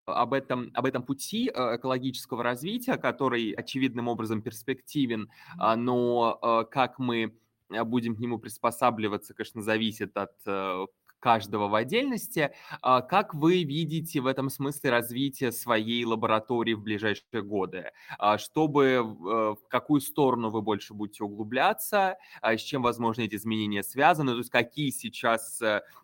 об 0.05 0.33
этом, 0.33 0.71
об 0.73 0.85
этом 0.85 1.03
пути 1.03 1.47
экологического 1.47 2.43
развития, 2.43 2.97
который 2.97 3.51
очевидным 3.51 4.07
образом 4.07 4.41
перспективен, 4.41 5.29
но 5.57 6.67
как 6.71 6.99
мы 6.99 7.33
Э, 7.33 7.42
будем 7.83 8.15
к 8.15 8.19
нему 8.19 8.39
приспосабливаться, 8.39 9.33
конечно, 9.33 9.61
зависит 9.61 10.15
от 10.17 10.33
э, 10.45 10.85
каждого 11.19 11.67
в 11.67 11.75
отдельности. 11.75 12.51
А 12.81 13.01
как 13.01 13.33
вы 13.33 13.63
видите 13.63 14.21
в 14.21 14.27
этом 14.27 14.49
смысле 14.49 14.91
развитие 14.91 15.51
своей 15.51 16.05
лаборатории 16.05 16.73
в 16.73 16.81
ближайшие 16.81 17.41
годы? 17.41 17.91
А 18.19 18.37
чтобы 18.37 18.83
э, 18.85 19.01
в 19.01 19.67
какую 19.69 20.01
сторону 20.01 20.49
вы 20.49 20.61
больше 20.61 20.93
будете 20.93 21.23
углубляться, 21.23 22.17
а 22.41 22.57
с 22.57 22.61
чем, 22.61 22.81
возможно, 22.81 23.21
эти 23.21 23.35
изменения 23.35 23.83
связаны, 23.83 24.33
то 24.33 24.37
есть 24.39 24.49
какие 24.49 24.89
сейчас 24.91 25.61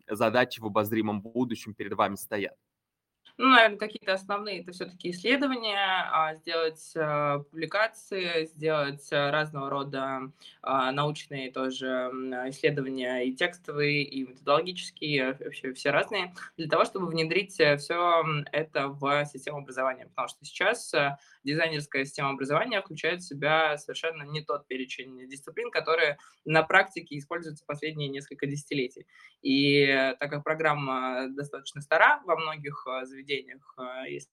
задачи 0.08 0.60
в 0.60 0.66
обозримом 0.66 1.22
будущем 1.22 1.74
перед 1.74 1.94
вами 1.94 2.16
стоят? 2.16 2.56
Ну, 3.42 3.48
наверное, 3.48 3.78
какие-то 3.78 4.12
основные 4.12 4.60
это 4.60 4.74
все-таки 4.74 5.12
исследования, 5.12 5.80
а, 6.12 6.36
сделать 6.36 6.92
а, 6.98 7.40
публикации, 7.40 8.44
сделать 8.44 9.08
а, 9.14 9.32
разного 9.32 9.70
рода 9.70 10.34
научные 10.62 11.50
тоже 11.50 11.88
исследования 12.50 13.24
и 13.24 13.34
текстовые, 13.34 14.04
и 14.04 14.28
методологические, 14.28 15.38
вообще 15.40 15.72
все 15.72 15.92
разные, 15.92 16.34
для 16.58 16.68
того, 16.68 16.84
чтобы 16.84 17.08
внедрить 17.08 17.58
э, 17.62 17.78
все 17.78 18.26
это 18.52 18.90
в 18.90 19.26
систему 19.26 19.60
образования. 19.60 20.08
Потому 20.08 20.28
что 20.28 20.44
сейчас 20.44 20.94
дизайнерская 21.44 22.06
система 22.06 22.32
образования 22.32 22.82
включает 22.82 23.22
в 23.22 23.28
себя 23.28 23.78
совершенно 23.78 24.24
не 24.24 24.44
тот 24.44 24.68
перечень 24.68 25.28
дисциплин, 25.28 25.72
которые 25.72 26.18
на 26.46 26.64
практике 26.64 27.18
используются 27.18 27.64
последние 27.66 28.10
несколько 28.10 28.48
десятилетий. 28.48 29.06
И 29.42 29.88
так 30.20 30.30
как 30.30 30.44
программа 30.44 31.28
достаточно 31.30 31.82
стара 31.82 32.22
во 32.26 32.36
многих 32.36 32.86
заведениях, 33.04 33.76
если 34.08 34.30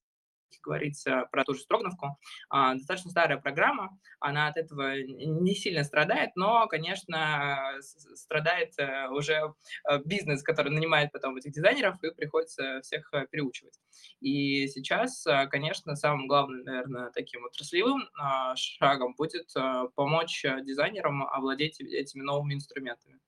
говорить 0.63 1.03
про 1.31 1.45
ту 1.45 1.55
же 1.55 1.61
Строгановку, 1.61 2.19
достаточно 2.51 3.11
старая 3.11 3.39
программа, 3.39 3.99
она 4.21 4.49
от 4.49 4.57
этого 4.57 5.01
не 5.01 5.55
сильно 5.55 5.85
страдает, 5.85 6.31
но, 6.37 6.67
конечно, 6.67 7.81
страдает 7.81 8.73
э, 8.79 9.09
уже 9.09 9.55
э, 9.89 9.99
бизнес, 10.05 10.43
который 10.43 10.73
нанимает 10.73 11.13
потом 11.13 11.37
этих 11.37 11.53
дизайнеров, 11.53 12.03
и 12.03 12.11
приходится 12.11 12.81
всех 12.83 13.09
э, 13.13 13.27
переучивать. 13.31 13.79
И 14.21 14.67
сейчас, 14.69 15.27
конечно, 15.51 15.97
самым 15.97 16.27
главным, 16.27 16.63
наверное, 16.65 17.11
таким 17.11 17.45
отраслевым 17.45 18.09
а, 18.19 18.55
шагом 18.57 19.15
будет 19.17 19.53
помочь 19.95 20.45
дизайнерам 20.63 21.23
овладеть 21.23 21.81
этими 21.81 22.23
новыми 22.23 22.55
инструментами. 22.55 23.19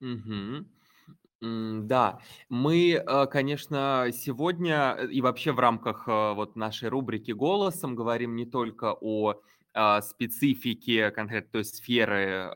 Угу. 0.00 0.66
Да, 1.44 2.20
мы, 2.48 2.92
э, 3.04 3.26
конечно, 3.26 4.10
сегодня 4.12 4.94
э, 4.96 5.08
и 5.10 5.20
вообще 5.20 5.50
в 5.50 5.58
рамках 5.58 6.06
э, 6.06 6.34
вот 6.34 6.54
нашей 6.54 6.88
рубрики 6.88 7.32
«Голосом» 7.32 7.96
говорим 7.96 8.36
не 8.36 8.46
только 8.46 8.92
о 9.00 9.40
специфике 10.02 11.10
конкретно 11.12 11.50
той 11.50 11.64
сферы, 11.64 12.52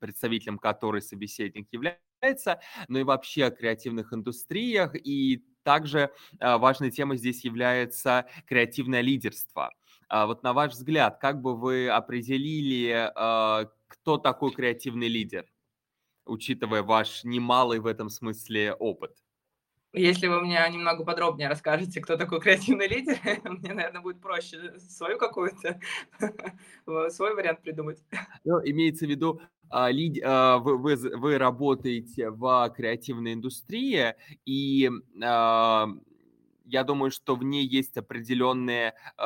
представителем 0.00 0.58
которой 0.58 1.00
собеседник 1.00 1.66
является, 1.72 2.60
но 2.88 2.98
и 2.98 3.04
вообще 3.04 3.46
о 3.46 3.50
креативных 3.50 4.12
индустриях. 4.12 4.94
И 4.94 5.46
также 5.62 6.10
важной 6.38 6.90
темой 6.90 7.16
здесь 7.16 7.42
является 7.46 8.26
креативное 8.46 9.00
лидерство. 9.00 9.70
А 10.10 10.26
вот 10.26 10.42
на 10.42 10.52
ваш 10.52 10.72
взгляд, 10.72 11.16
как 11.22 11.40
бы 11.40 11.56
вы 11.56 11.88
определили, 11.88 13.10
кто 13.88 14.18
такой 14.18 14.52
креативный 14.52 15.08
лидер? 15.08 15.46
Учитывая 16.26 16.82
ваш 16.82 17.24
немалый 17.24 17.80
в 17.80 17.86
этом 17.86 18.08
смысле 18.08 18.74
опыт? 18.74 19.16
Если 19.94 20.26
вы 20.26 20.40
мне 20.40 20.58
немного 20.70 21.04
подробнее 21.04 21.50
расскажете, 21.50 22.00
кто 22.00 22.16
такой 22.16 22.40
креативный 22.40 22.88
лидер, 22.88 23.18
мне, 23.44 23.74
наверное, 23.74 24.00
будет 24.00 24.20
проще 24.20 24.78
свою 24.78 25.18
какую-то, 25.18 25.78
свой 27.10 27.34
вариант 27.34 27.60
придумать. 27.60 28.02
Ну, 28.44 28.58
имеется 28.64 29.04
в 29.04 29.10
виду, 29.10 29.42
а, 29.68 29.90
а, 30.24 30.58
вы, 30.58 30.78
вы, 30.78 30.96
вы 30.96 31.38
работаете 31.38 32.30
в 32.30 32.72
креативной 32.74 33.34
индустрии, 33.34 34.14
и 34.46 34.90
а, 35.22 35.88
я 36.64 36.84
думаю, 36.84 37.10
что 37.10 37.36
в 37.36 37.42
ней 37.42 37.66
есть 37.66 37.96
определенные 37.96 38.94
э, 39.18 39.22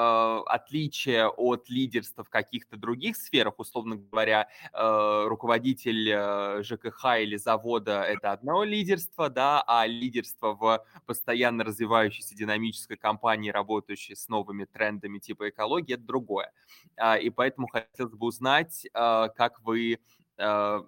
отличия 0.47 1.29
от 1.29 1.69
лидерства 1.69 2.25
в 2.25 2.29
каких-то 2.29 2.77
других 2.77 3.17
сферах. 3.17 3.59
Условно 3.59 3.97
говоря, 3.97 4.49
э, 4.73 5.25
руководитель 5.27 6.11
э, 6.11 6.63
ЖКХ 6.63 7.19
или 7.21 7.37
завода– 7.37 8.03
это 8.09 8.33
одно 8.33 8.65
лидерство, 8.65 9.29
да, 9.29 9.63
а 9.67 9.87
лидерство 9.87 10.55
в 10.55 10.85
постоянно 11.07 11.65
развивающейся 11.65 12.35
динамической 12.35 12.97
компании, 12.97 13.51
работающей 13.51 14.15
с 14.15 14.29
новыми 14.29 14.65
трендами 14.65 15.19
типа 15.19 15.51
экологии– 15.51 15.95
это 15.95 16.05
другое. 16.05 16.53
Э, 16.97 17.21
и 17.21 17.31
поэтому 17.31 17.69
хотелось 17.69 18.15
бы 18.15 18.27
узнать, 18.27 18.87
э, 18.87 19.29
как 19.37 19.61
вы 19.63 19.99
э, 20.39 20.83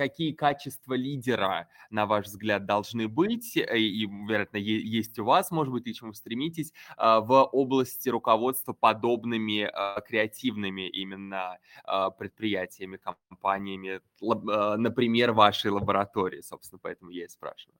какие 0.00 0.32
качества 0.32 0.94
лидера, 0.94 1.68
на 1.90 2.06
ваш 2.06 2.24
взгляд, 2.24 2.64
должны 2.64 3.06
быть, 3.06 3.54
и, 3.54 3.60
и 3.60 4.06
вероятно, 4.06 4.56
есть 4.56 5.18
у 5.18 5.26
вас, 5.26 5.50
может 5.50 5.74
быть, 5.74 5.86
и 5.86 5.92
чему 5.92 6.14
стремитесь, 6.14 6.72
в 6.96 7.44
области 7.52 8.08
руководства 8.08 8.72
подобными 8.72 9.70
креативными 10.08 10.88
именно 10.88 11.58
предприятиями, 12.18 12.96
компаниями, 12.96 14.00
например, 14.22 15.32
вашей 15.32 15.70
лаборатории, 15.70 16.40
собственно, 16.40 16.78
поэтому 16.82 17.10
я 17.10 17.26
и 17.26 17.28
спрашиваю. 17.28 17.76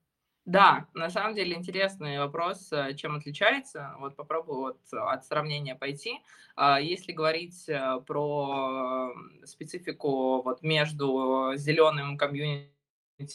Да, 0.51 0.89
на 0.95 1.11
самом 1.11 1.37
деле 1.37 1.55
интересный 1.55 2.19
вопрос, 2.19 2.73
э, 2.73 2.95
чем 2.95 3.15
отличается. 3.15 3.95
Вот 4.01 4.17
попробую 4.17 4.59
вот 4.59 4.81
от 4.93 5.25
сравнения 5.25 5.77
пойти. 5.77 6.19
А, 6.57 6.81
если 6.81 7.13
говорить 7.13 7.69
э, 7.69 8.01
про 8.05 9.13
специфику 9.45 10.43
вот 10.43 10.61
между 10.63 11.53
зеленым 11.55 12.19
комьюнити 12.19 12.73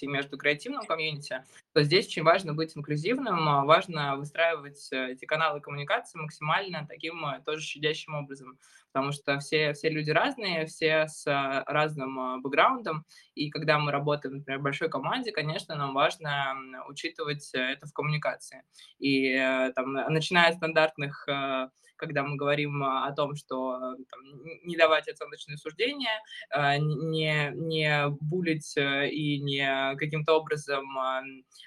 между 0.02 0.38
креативным 0.38 0.86
комьюнити, 0.86 1.46
то 1.74 1.84
здесь 1.84 2.08
очень 2.08 2.24
важно 2.24 2.54
быть 2.54 2.76
инклюзивным, 2.76 3.48
а, 3.48 3.64
важно 3.64 4.18
выстраивать 4.18 4.92
э, 4.92 5.12
эти 5.12 5.24
каналы 5.24 5.62
коммуникации 5.62 6.20
максимально 6.20 6.86
таким 6.86 7.24
тоже 7.46 7.62
щадящим 7.62 8.16
образом 8.16 8.60
потому 8.96 9.12
что 9.12 9.40
все, 9.40 9.74
все 9.74 9.90
люди 9.90 10.10
разные, 10.10 10.68
все 10.68 11.10
с 11.10 11.28
а, 11.28 11.66
разным 11.68 12.18
а, 12.18 12.38
бэкграундом, 12.38 13.04
и 13.34 13.50
когда 13.50 13.78
мы 13.78 13.92
работаем, 13.92 14.38
например, 14.38 14.62
в 14.62 14.64
большой 14.64 14.88
команде, 14.88 15.34
конечно, 15.34 15.76
нам 15.76 15.94
важно 15.94 16.56
учитывать 16.88 17.52
это 17.54 17.86
в 17.88 17.92
коммуникации. 17.92 18.64
И 19.00 19.34
э, 19.34 19.74
там, 19.76 19.92
начиная 19.92 20.48
от 20.48 20.56
стандартных 20.56 21.28
э, 21.28 21.68
когда 21.98 22.24
мы 22.24 22.38
говорим 22.38 22.84
о 22.84 23.12
том, 23.14 23.36
что 23.36 23.78
там, 23.80 24.20
не 24.64 24.78
давать 24.78 25.10
оценочные 25.10 25.58
суждения, 25.58 26.22
э, 26.56 26.78
не, 26.78 27.52
не 27.54 28.08
булить 28.22 28.78
и 28.78 29.42
не 29.42 29.96
каким-то 29.98 30.38
образом 30.38 30.86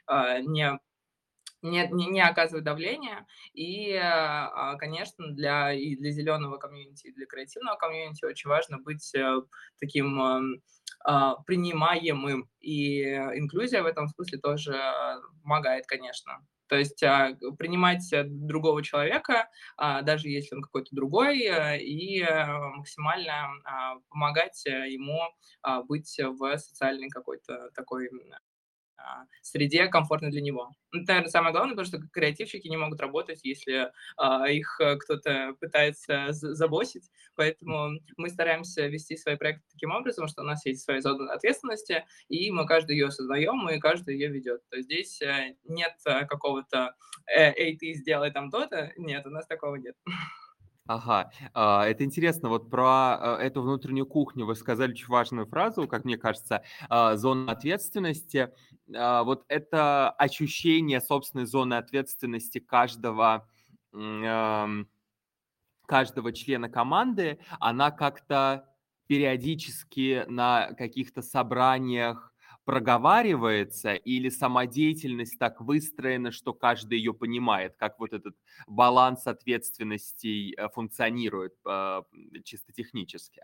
не 0.09 0.79
не, 1.62 1.87
не, 1.88 2.07
не 2.07 2.21
оказывать 2.21 2.64
давления. 2.64 3.27
И, 3.53 3.94
а, 3.94 4.77
конечно, 4.77 5.29
для, 5.33 5.73
и 5.73 5.97
для 5.97 6.11
зеленого 6.11 6.59
комьюнити, 6.59 7.09
и 7.09 7.12
для 7.12 7.27
креативного 7.27 7.77
комьюнити 7.77 8.25
очень 8.25 8.49
важно 8.49 8.79
быть 8.79 9.14
э, 9.14 9.40
таким 9.79 10.21
а, 11.05 11.37
принимаемым. 11.47 12.49
И 12.61 13.03
инклюзия 13.03 13.83
в 13.83 13.87
этом 13.87 14.09
смысле 14.09 14.38
тоже 14.38 14.79
помогает, 15.42 15.87
конечно. 15.87 16.44
То 16.68 16.77
есть 16.77 17.03
а, 17.03 17.35
принимать 17.59 18.05
другого 18.25 18.83
человека, 18.83 19.49
даже 19.79 20.29
если 20.29 20.55
он 20.55 20.62
какой-то 20.62 20.94
другой, 20.94 21.40
э, 21.42 21.81
и 21.81 22.21
э, 22.23 22.47
максимально 22.47 23.49
помогать 24.11 24.64
ему 24.66 25.21
быть 25.88 26.18
в 26.18 26.59
социальной 26.59 27.09
какой-то 27.09 27.71
такой 27.75 28.11
среде 29.43 29.87
комфортной 29.87 30.31
для 30.31 30.41
него. 30.41 30.71
Ну, 30.93 31.03
это, 31.03 31.09
наверное, 31.09 31.31
самое 31.31 31.53
главное, 31.53 31.77
потому 31.77 31.87
что 31.87 32.09
креативщики 32.13 32.69
не 32.69 32.77
могут 32.77 33.01
работать, 33.01 33.41
если 33.43 33.93
а, 34.17 34.49
их 34.49 34.81
э, 34.81 34.97
кто-то 34.97 35.55
пытается 35.61 36.29
забосить. 36.31 37.11
Поэтому 37.35 37.99
мы 38.17 38.31
стараемся 38.31 38.87
вести 38.87 39.17
свои 39.17 39.37
проекты 39.37 39.65
таким 39.71 39.93
образом, 39.93 40.29
что 40.29 40.43
у 40.43 40.45
нас 40.47 40.65
есть 40.67 40.83
своя 40.83 41.01
зона 41.01 41.33
ответственности, 41.33 42.05
и 42.29 42.51
мы 42.51 42.67
каждый 42.67 42.97
ее 42.97 43.11
создаем, 43.11 43.69
и 43.69 43.79
каждый 43.79 44.15
ее 44.15 44.29
ведет. 44.29 44.63
То 44.71 44.77
есть 44.77 44.87
здесь 44.87 45.23
э, 45.23 45.57
нет 45.65 45.95
э, 46.07 46.27
какого-то 46.27 46.95
«эй, 47.27 47.77
ты 47.77 47.93
сделай 47.95 48.31
там 48.31 48.51
то-то». 48.51 48.93
Нет, 48.97 49.27
у 49.27 49.31
нас 49.31 49.47
такого 49.47 49.77
нет. 49.77 49.95
Ага, 50.88 51.31
а, 51.53 51.85
это 51.87 52.03
интересно. 52.03 52.48
Вот 52.48 52.70
про 52.70 53.37
э, 53.40 53.42
эту 53.44 53.61
внутреннюю 53.61 54.07
кухню 54.07 54.46
вы 54.46 54.55
сказали 54.55 54.92
очень 54.92 55.07
важную 55.09 55.46
фразу, 55.46 55.87
как 55.87 56.07
мне 56.07 56.16
кажется, 56.16 56.62
а, 56.88 57.14
зона 57.16 57.53
ответственности. 57.53 58.51
А, 58.96 59.22
вот 59.22 59.44
это 59.48 60.09
ощущение 60.11 61.03
собственной 61.03 61.44
зоны 61.44 61.74
ответственности 61.74 62.59
каждого 62.59 63.46
каждого 65.87 66.33
члена 66.33 66.68
команды, 66.68 67.38
она 67.61 67.90
как-то 67.90 68.68
периодически 69.07 70.24
на 70.29 70.72
каких-то 70.74 71.22
собраниях 71.22 72.35
проговаривается 72.68 73.94
или 73.94 74.28
самодеятельность 74.28 75.38
так 75.38 75.62
выстроена, 75.62 76.31
что 76.31 76.52
каждый 76.52 76.98
ее 76.98 77.14
понимает, 77.14 77.76
как 77.78 77.98
вот 77.98 78.12
этот 78.12 78.37
баланс 78.66 79.26
ответственностей 79.26 80.54
э, 80.54 80.68
функционирует 80.68 81.54
э, 81.66 82.02
чисто 82.44 82.74
технически? 82.74 83.40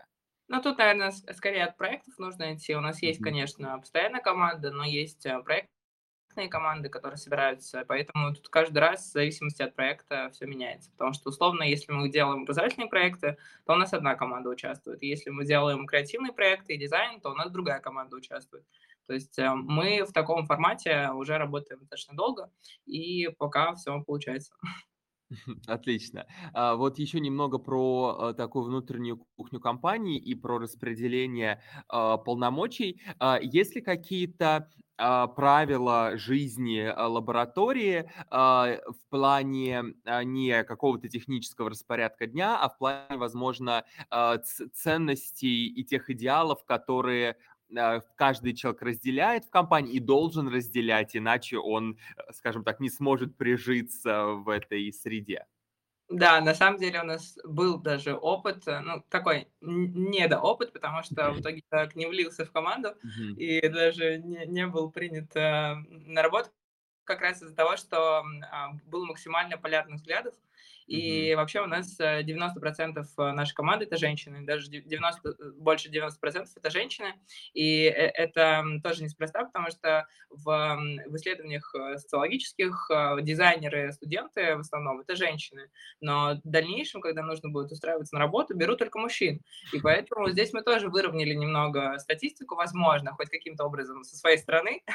Ну, 0.47 0.61
тут, 0.61 0.77
наверное, 0.77 1.09
скорее 1.09 1.63
от 1.63 1.75
проектов 1.75 2.19
нужно 2.19 2.53
идти. 2.53 2.75
У 2.75 2.81
нас 2.81 3.01
есть, 3.01 3.19
конечно, 3.19 3.79
постоянная 3.79 4.21
команда, 4.21 4.69
но 4.69 4.83
есть 4.83 5.25
э, 5.25 5.41
проектные 5.41 6.47
команды, 6.47 6.89
которые 6.89 7.17
собираются, 7.17 7.83
поэтому 7.87 8.35
тут 8.35 8.49
каждый 8.49 8.77
раз 8.77 9.09
в 9.09 9.13
зависимости 9.13 9.63
от 9.63 9.73
проекта 9.73 10.29
все 10.33 10.45
меняется, 10.45 10.91
потому 10.91 11.13
что, 11.13 11.29
условно, 11.29 11.63
если 11.63 11.91
мы 11.93 12.09
делаем 12.09 12.43
образовательные 12.43 12.89
проекты, 12.89 13.37
то 13.65 13.73
у 13.73 13.77
нас 13.77 13.91
одна 13.91 14.13
команда 14.13 14.49
участвует, 14.49 15.01
если 15.01 15.31
мы 15.31 15.45
делаем 15.45 15.87
креативные 15.87 16.31
проекты 16.33 16.73
и 16.73 16.77
дизайн, 16.77 17.21
то 17.21 17.31
у 17.31 17.35
нас 17.35 17.49
другая 17.49 17.79
команда 17.79 18.17
участвует. 18.17 18.65
То 19.07 19.13
есть 19.13 19.37
э, 19.39 19.53
мы 19.53 20.03
в 20.03 20.11
таком 20.13 20.45
формате 20.45 21.09
уже 21.13 21.37
работаем 21.37 21.79
достаточно 21.81 22.15
долго, 22.15 22.51
и 22.85 23.29
пока 23.37 23.75
все 23.75 24.01
получается. 24.03 24.53
Отлично. 25.67 26.25
А, 26.53 26.75
вот 26.75 26.99
еще 26.99 27.19
немного 27.19 27.57
про 27.57 28.31
э, 28.31 28.33
такую 28.35 28.65
внутреннюю 28.65 29.25
кухню 29.35 29.59
компании 29.59 30.17
и 30.17 30.35
про 30.35 30.59
распределение 30.59 31.61
а, 31.87 32.17
полномочий. 32.17 33.01
А, 33.19 33.39
есть 33.41 33.75
ли 33.75 33.81
какие-то 33.81 34.69
правила 34.97 36.11
жизни 36.15 36.89
лаборатории 36.95 38.09
в 38.31 39.09
плане 39.09 39.83
не 40.23 40.63
какого-то 40.63 41.09
технического 41.09 41.71
распорядка 41.71 42.27
дня, 42.27 42.57
а 42.57 42.69
в 42.69 42.77
плане, 42.77 43.17
возможно, 43.17 43.83
ценностей 44.73 45.67
и 45.67 45.83
тех 45.83 46.09
идеалов, 46.09 46.63
которые 46.63 47.35
каждый 48.15 48.53
человек 48.53 48.81
разделяет 48.81 49.45
в 49.45 49.49
компании 49.49 49.93
и 49.93 49.99
должен 49.99 50.47
разделять, 50.47 51.15
иначе 51.15 51.57
он, 51.57 51.97
э, 52.15 52.33
скажем 52.33 52.63
так, 52.63 52.79
не 52.79 52.89
сможет 52.89 53.37
прижиться 53.37 54.25
в 54.25 54.49
этой 54.49 54.91
среде. 54.93 55.45
Да, 56.07 56.39
на 56.39 56.53
самом 56.53 56.79
деле 56.79 57.01
у 57.01 57.03
нас 57.03 57.37
был 57.43 57.79
даже 57.79 58.15
опыт, 58.15 58.67
э, 58.67 58.79
ну, 58.81 59.03
такой 59.09 59.47
недоопыт, 59.61 60.71
потому 60.71 61.01
что 61.01 61.31
в 61.31 61.41
итоге 61.41 61.63
так 61.69 61.95
не 61.95 62.05
влился 62.05 62.45
в 62.45 62.51
команду 62.51 62.89
mm-hmm. 62.89 63.35
и 63.37 63.67
даже 63.69 64.19
не, 64.19 64.45
не 64.45 64.67
был 64.67 64.91
принят 64.91 65.35
э, 65.35 65.75
на 65.89 66.21
работу 66.21 66.51
как 67.05 67.21
раз 67.21 67.41
из-за 67.41 67.55
того, 67.55 67.75
что 67.77 68.23
э, 68.23 68.77
было 68.85 69.05
максимально 69.05 69.57
полярных 69.57 69.95
взглядов, 69.95 70.35
и 70.87 71.31
mm-hmm. 71.31 71.35
вообще 71.35 71.61
у 71.61 71.65
нас 71.65 71.99
90% 71.99 72.97
э, 72.97 73.03
э, 73.17 73.31
нашей 73.31 73.53
команды 73.53 73.85
это 73.85 73.97
женщины, 73.97 74.45
даже 74.45 74.69
90, 74.69 75.29
э, 75.29 75.33
больше 75.57 75.89
90% 75.89 76.45
это 76.55 76.69
женщины. 76.69 77.13
И 77.53 77.83
это 77.83 78.63
тоже 78.83 79.03
неспроста, 79.03 79.45
потому 79.45 79.69
что 79.71 80.07
в, 80.29 80.45
в 81.07 81.15
исследованиях 81.15 81.73
социологических 81.97 82.89
дизайнеры, 83.21 83.91
студенты 83.93 84.55
в 84.55 84.59
основном 84.59 84.99
это 84.99 85.15
женщины. 85.15 85.69
Но 86.01 86.35
в 86.43 86.49
дальнейшем, 86.49 87.01
когда 87.01 87.23
нужно 87.23 87.49
будет 87.49 87.71
устраиваться 87.71 88.15
на 88.15 88.19
работу, 88.19 88.55
берут 88.55 88.79
только 88.79 88.99
мужчин. 88.99 89.41
И 89.73 89.79
поэтому 89.79 90.29
здесь 90.29 90.53
мы 90.53 90.61
тоже 90.61 90.89
выровняли 90.89 91.33
немного 91.33 91.97
статистику, 91.99 92.55
возможно, 92.55 93.11
хоть 93.13 93.29
каким-то 93.29 93.65
образом 93.65 94.03
со 94.03 94.15
своей 94.15 94.37
стороны. 94.37 94.83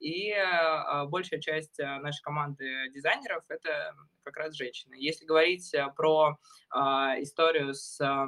И 0.00 0.32
а, 0.32 1.06
большая 1.06 1.40
часть 1.40 1.80
а, 1.80 1.98
нашей 1.98 2.22
команды 2.22 2.90
дизайнеров– 2.90 3.44
это 3.48 3.94
как 4.22 4.36
раз 4.36 4.54
женщины. 4.54 4.94
Если 4.98 5.24
говорить 5.24 5.72
э, 5.74 5.86
про 5.96 6.38
а, 6.70 7.20
историю 7.20 7.74
с 7.74 8.00
а, 8.00 8.26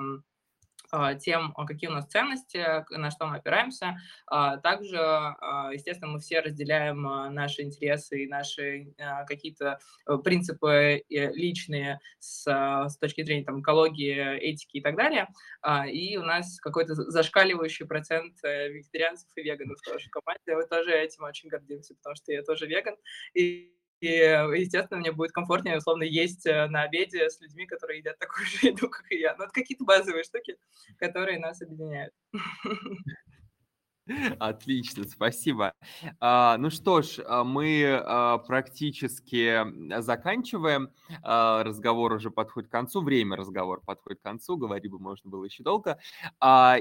тем, 1.21 1.53
а, 1.57 1.67
какие 1.67 1.91
у 1.91 1.93
нас 1.93 2.07
ценности, 2.07 2.85
на 2.91 3.11
что 3.11 3.27
мы 3.27 3.37
опираемся. 3.37 3.97
А, 4.27 4.57
также, 4.59 4.97
естественно, 5.73 6.13
мы 6.13 6.21
все 6.21 6.41
разделяем 6.41 7.03
наши 7.35 7.63
интересы 7.63 8.25
и 8.25 8.29
наши 8.29 8.95
какие-то 9.27 9.79
э, 10.07 10.19
принципы 10.19 11.03
э, 11.09 11.33
личные 11.33 12.01
с, 12.19 12.45
с 12.45 12.99
точки 12.99 13.23
зрения 13.25 13.45
там, 13.45 13.61
экологии, 13.61 14.37
этики 14.39 14.79
и 14.79 14.81
так 14.81 14.97
далее. 14.97 15.29
И 15.91 16.17
у 16.17 16.23
нас 16.23 16.59
какой-то 16.61 16.95
зашкаливающий 16.95 17.87
процент 17.87 18.37
э, 18.45 18.69
вегетарианцев 18.69 19.29
и 19.37 19.43
веганов 19.43 19.81
тоже 19.83 20.09
в 20.09 20.11
команде. 20.11 20.57
Мы 20.57 20.67
тоже 20.67 20.93
этим 20.93 21.25
очень 21.25 21.49
гордимся, 21.49 21.95
потому 21.95 22.17
что 22.17 22.33
я 22.33 22.43
тоже 22.43 22.67
веган. 22.67 22.97
И 23.35 23.73
и, 24.01 24.09
естественно, 24.09 25.01
мне 25.01 25.13
будет 25.13 25.33
комфортнее, 25.33 25.79
условно, 25.79 26.03
есть 26.03 26.47
э, 26.47 26.67
на 26.69 26.83
обеде 26.83 27.31
с 27.31 27.41
людьми, 27.41 27.67
которые 27.67 27.99
едят 27.99 28.19
такую 28.19 28.47
же 28.47 28.69
еду, 28.69 28.89
как 28.89 29.11
и 29.11 29.19
я. 29.19 29.35
Ну, 29.37 29.45
это 29.45 29.53
какие-то 29.53 29.85
базовые 29.85 30.25
штуки, 30.25 30.57
которые 30.99 31.39
нас 31.39 31.63
объединяют. 31.63 32.13
Отлично, 34.39 35.05
спасибо. 35.05 35.73
А, 36.21 36.57
ну 36.59 36.71
что 36.71 37.03
ж, 37.03 37.19
а, 37.27 37.43
мы 37.43 37.85
а, 37.85 38.39
практически 38.39 39.65
заканчиваем. 40.01 40.91
Разговор 41.23 42.13
уже 42.13 42.31
подходит 42.31 42.69
к 42.69 42.73
концу, 42.73 43.03
время 43.03 43.37
разговора 43.37 43.81
подходит 43.85 44.21
к 44.21 44.23
концу, 44.23 44.57
говорить 44.57 44.91
бы 44.91 45.01
можно 45.01 45.29
было 45.29 45.45
еще 45.45 45.65
долго. 45.65 45.99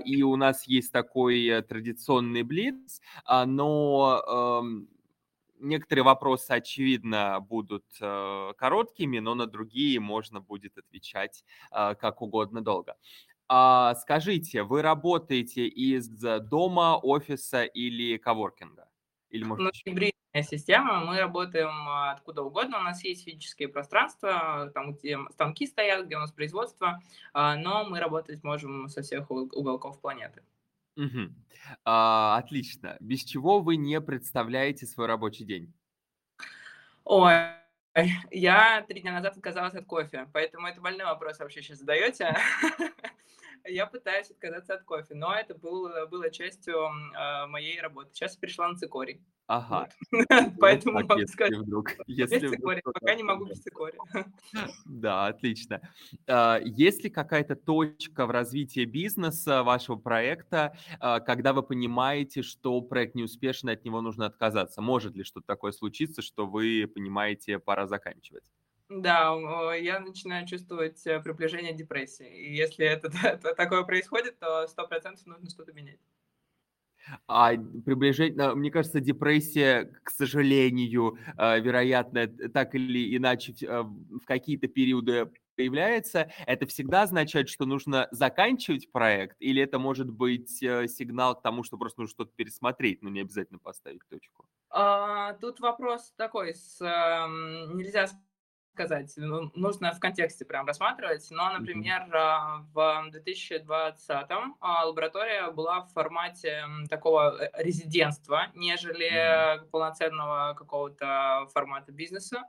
И 0.06 0.24
у 0.24 0.36
нас 0.36 0.68
есть 0.68 0.92
такой 0.92 1.64
традиционный 1.64 2.44
блиц, 2.44 3.02
но 3.28 4.62
эм, 4.62 4.88
некоторые 5.60 6.04
вопросы, 6.04 6.52
очевидно, 6.52 7.40
будут 7.40 7.86
э, 8.02 8.54
короткими, 8.58 9.20
но 9.20 9.36
на 9.36 9.46
другие 9.46 10.00
можно 10.00 10.42
будет 10.42 10.78
отвечать 10.78 11.44
э, 11.72 11.96
как 11.96 12.22
угодно 12.22 12.62
долго. 12.62 12.96
А, 13.48 13.96
скажите, 13.96 14.64
вы 14.64 14.82
работаете 14.82 15.68
из 15.68 16.08
дома, 16.10 16.98
офиса 16.98 17.64
или 17.64 18.18
коворкинга? 18.18 18.90
Или, 19.30 19.44
У 19.44 19.48
может, 19.48 19.66
нас 19.66 19.82
гибридная 19.86 20.14
система, 20.42 21.06
мы 21.06 21.20
работаем 21.20 21.88
а, 21.88 22.12
откуда 22.12 22.42
угодно, 22.42 22.80
у 22.80 22.84
нас 22.84 23.04
есть 23.04 23.26
физические 23.26 23.68
пространства, 23.68 24.72
там, 24.74 24.94
где 24.94 25.20
станки 25.32 25.68
стоят, 25.68 26.08
где 26.08 26.16
у 26.16 26.20
нас 26.20 26.32
производство, 26.32 27.02
но 27.34 27.86
мы 27.86 28.00
работать 28.00 28.44
можем 28.44 28.88
со 28.88 29.02
всех 29.02 29.30
угол- 29.30 29.50
уголков 29.54 30.02
планеты. 30.02 30.42
Мгм. 30.96 31.36
А, 31.84 32.38
отлично. 32.38 32.98
Без 33.00 33.24
чего 33.24 33.60
вы 33.60 33.76
не 33.76 34.00
представляете 34.02 34.86
свой 34.86 35.08
рабочий 35.08 35.46
день? 35.46 35.74
Ой, 37.04 37.34
я 38.32 38.84
три 38.88 39.02
дня 39.02 39.14
назад 39.14 39.38
отказалась 39.38 39.76
от 39.76 39.86
кофе, 39.86 40.28
поэтому 40.34 40.68
это 40.68 40.82
больной 40.82 41.06
вопрос 41.06 41.40
вообще 41.40 41.62
сейчас 41.62 41.80
задаете. 41.80 42.36
Я 43.68 43.86
пытаюсь 43.88 44.30
отказаться 44.32 44.76
от 44.76 44.84
кофе, 44.84 45.16
но 45.16 45.34
это 45.34 45.56
было, 45.56 46.06
было 46.06 46.30
частью 46.30 46.86
а, 47.16 47.48
моей 47.48 47.80
работы. 47.80 48.12
Сейчас 48.14 48.36
я 48.36 48.40
перешла 48.40 48.68
на 48.70 48.76
цикорий. 48.78 49.22
Ага. 49.48 49.88
Вот. 50.12 50.30
Поэтому 50.60 51.00
так, 51.00 51.10
могу 51.10 51.22
если 51.22 51.34
сказать, 51.34 51.58
вдруг, 51.58 51.92
без 52.08 52.32
если 52.32 52.48
вдруг 52.48 52.56
цикория. 52.56 52.82
Пока 52.84 53.16
не 53.16 53.24
могу 53.24 53.46
без 53.46 53.62
цикория. 53.62 54.00
Да, 54.86 55.28
отлично. 55.28 55.82
А, 56.28 56.60
Есть 56.64 57.04
ли 57.04 57.10
какая-то 57.10 57.56
точка 57.56 58.26
в 58.26 58.32
развитии 58.32 58.86
бизнеса 58.86 59.64
вашего 59.64 59.98
проекта, 59.98 60.76
а, 61.00 61.20
когда 61.20 61.54
вы 61.54 61.64
понимаете, 61.64 62.42
что 62.42 62.82
проект 62.82 63.16
неуспешен, 63.16 63.70
от 63.70 63.84
него 63.86 64.02
нужно 64.02 64.26
отказаться? 64.26 64.82
Может 64.82 65.16
ли 65.16 65.24
что-то 65.24 65.48
такое 65.48 65.72
случиться, 65.72 66.22
что 66.22 66.48
вы 66.48 66.90
понимаете, 66.94 67.60
пора 67.60 67.88
заканчивать? 67.88 68.44
Да, 68.90 69.74
я 69.76 70.00
начинаю 70.00 70.48
чувствовать 70.48 71.06
э, 71.08 71.20
приближение 71.20 71.74
депрессии. 71.74 72.28
И 72.28 72.56
если 72.56 72.86
это 72.86 73.10
та- 73.42 73.54
такое 73.56 73.84
происходит, 73.84 74.40
то 74.40 74.68
сто 74.68 74.88
процентов 74.88 75.26
нужно 75.26 75.50
что-то 75.50 75.74
менять. 75.74 76.00
А 77.28 77.52
приближение, 77.86 78.56
мне 78.56 78.72
кажется, 78.72 79.00
депрессия, 79.00 79.86
к 80.04 80.10
сожалению, 80.10 81.18
а, 81.38 81.58
вероятно, 81.60 82.28
так 82.28 82.74
или 82.76 83.16
иначе 83.16 83.54
в 83.54 83.64
а, 83.64 83.84
в 83.84 84.26
какие-то 84.26 84.68
периоды 84.68 85.32
появляется. 85.56 86.32
Это 86.48 86.66
всегда 86.66 87.04
означает, 87.04 87.48
что 87.50 87.66
нужно 87.66 88.08
заканчивать 88.12 88.92
проект, 88.92 89.38
или 89.40 89.62
это 89.62 89.80
может 89.80 90.10
быть 90.10 90.62
э, 90.62 90.88
сигнал 90.88 91.36
к 91.38 91.42
тому, 91.44 91.64
что 91.64 91.78
просто 91.78 92.02
нужно 92.02 92.12
что-то 92.14 92.32
пересмотреть, 92.36 93.02
но 93.02 93.10
не 93.10 93.22
обязательно 93.22 93.60
поставить 93.60 94.02
точку? 94.10 94.46
А, 94.70 95.34
Тут 95.36 95.60
вопрос 95.60 96.12
такой, 96.18 96.54
с, 96.54 96.82
эм, 96.82 97.78
нельзя 97.78 98.08
сказать, 98.76 99.14
ну, 99.16 99.52
нужно 99.56 99.94
в 99.94 100.00
контексте 100.02 100.44
прям 100.44 100.68
рассматривать, 100.68 101.26
но, 101.32 101.50
например, 101.54 102.14
а, 102.14 102.66
в 102.74 103.10
2020 103.10 104.10
а, 104.60 104.86
лаборатория 104.86 105.50
была 105.52 105.82
в 105.82 105.94
формате 105.94 106.66
такого 106.90 107.42
э, 107.42 107.64
резидентства, 107.64 108.48
нежели 108.54 109.66
полноценного 109.72 110.56
какого-то 110.56 111.48
формата 111.54 111.94
бизнеса. 111.94 112.44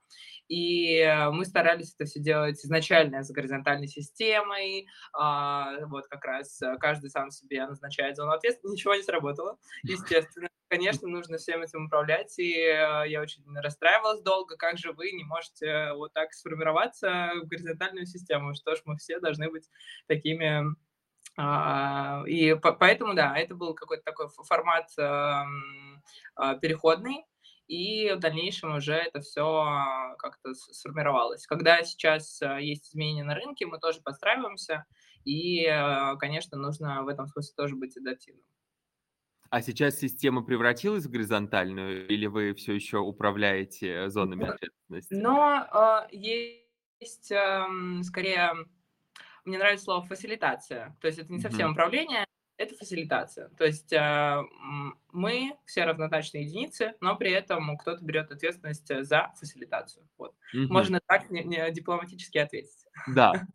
И 0.48 0.98
э, 0.98 1.30
мы 1.30 1.44
старались 1.44 1.94
это 1.94 2.06
все 2.06 2.18
делать 2.18 2.56
изначально 2.64 3.22
с 3.22 3.30
горизонтальной 3.30 3.86
системой, 3.86 4.88
а, 5.12 5.86
вот 5.86 6.08
как 6.08 6.24
раз 6.24 6.60
э, 6.60 6.76
каждый 6.80 7.10
сам 7.10 7.30
себе 7.30 7.64
назначает 7.66 8.16
зону 8.16 8.32
ответственности, 8.32 8.80
ничего 8.80 8.96
не 8.96 9.02
сработало, 9.02 9.58
естественно. 9.84 10.48
Конечно, 10.68 11.06
нужно 11.06 11.38
всем 11.38 11.62
этим 11.62 11.86
управлять, 11.86 12.36
и 12.40 12.52
э, 12.52 13.04
я 13.08 13.20
очень 13.20 13.44
расстраивалась 13.60 14.20
долго, 14.22 14.56
как 14.56 14.78
же 14.78 14.92
вы 14.92 15.12
не 15.12 15.22
можете 15.22 15.92
вот 15.92 16.12
так 16.12 16.32
сформироваться 16.32 17.30
в 17.40 17.46
горизонтальную 17.46 18.04
систему, 18.06 18.52
что 18.54 18.74
ж 18.74 18.80
мы 18.84 18.96
все 18.96 19.20
должны 19.20 19.48
быть 19.48 19.70
такими 20.08 20.64
а, 21.38 22.24
И 22.26 22.54
по- 22.54 22.72
поэтому, 22.72 23.14
да, 23.14 23.36
это 23.38 23.54
был 23.54 23.74
какой-то 23.74 24.04
такой 24.04 24.28
формат 24.28 24.88
эм, 24.98 26.02
а, 26.36 26.56
переходный, 26.56 27.26
и 27.68 28.12
в 28.12 28.20
дальнейшем 28.20 28.76
уже 28.76 28.94
это 28.94 29.20
все 29.20 29.66
как-то 30.18 30.54
сформировалось. 30.54 31.46
Когда 31.46 31.82
сейчас 31.84 32.40
э, 32.42 32.62
есть 32.62 32.90
изменения 32.90 33.24
на 33.24 33.34
рынке, 33.34 33.66
мы 33.66 33.78
тоже 33.78 34.00
подстраиваемся, 34.02 34.86
и, 35.24 35.64
э, 35.66 36.16
конечно, 36.18 36.58
нужно 36.58 37.02
в 37.04 37.08
этом 37.08 37.26
смысле 37.28 37.54
тоже 37.56 37.76
быть 37.76 37.96
адаптивным. 37.96 38.44
А 39.56 39.62
сейчас 39.62 39.98
система 39.98 40.42
превратилась 40.42 41.06
в 41.06 41.10
горизонтальную, 41.10 42.06
или 42.08 42.26
вы 42.26 42.52
все 42.52 42.74
еще 42.74 42.98
управляете 42.98 44.10
зонами 44.10 44.44
Но 44.44 44.48
ответственности? 44.48 45.30
но, 45.32 45.66
а, 45.70 46.08
есть, 46.10 47.30
эм, 47.30 48.02
скорее, 48.02 48.52
мне 49.44 49.58
нравится 49.58 49.84
слово 49.86 50.02
фасилитация. 50.06 50.96
То 51.00 51.08
есть 51.08 51.18
это 51.20 51.32
не 51.32 51.40
совсем 51.40 51.70
Мгм. 51.70 51.72
управление, 51.72 52.26
это 52.58 52.74
фасилитация. 52.76 53.50
То 53.50 53.64
есть, 53.66 53.92
м, 53.92 55.00
мы 55.12 55.56
все 55.66 55.84
равнозначные 55.84 56.44
единицы, 56.44 56.94
но 57.00 57.16
при 57.16 57.32
этом 57.32 57.76
кто-то 57.78 58.04
берет 58.04 58.32
ответственность 58.32 58.90
э, 58.90 59.04
за 59.04 59.32
фасилитацию. 59.38 60.08
Вот. 60.18 60.36
Мгм. 60.52 60.90
Можно 60.90 61.00
так 61.06 61.30
не 61.30 61.44
не 61.44 61.70
дипломатически 61.72 62.38
ответить. 62.38 62.86
Да, 63.06 63.46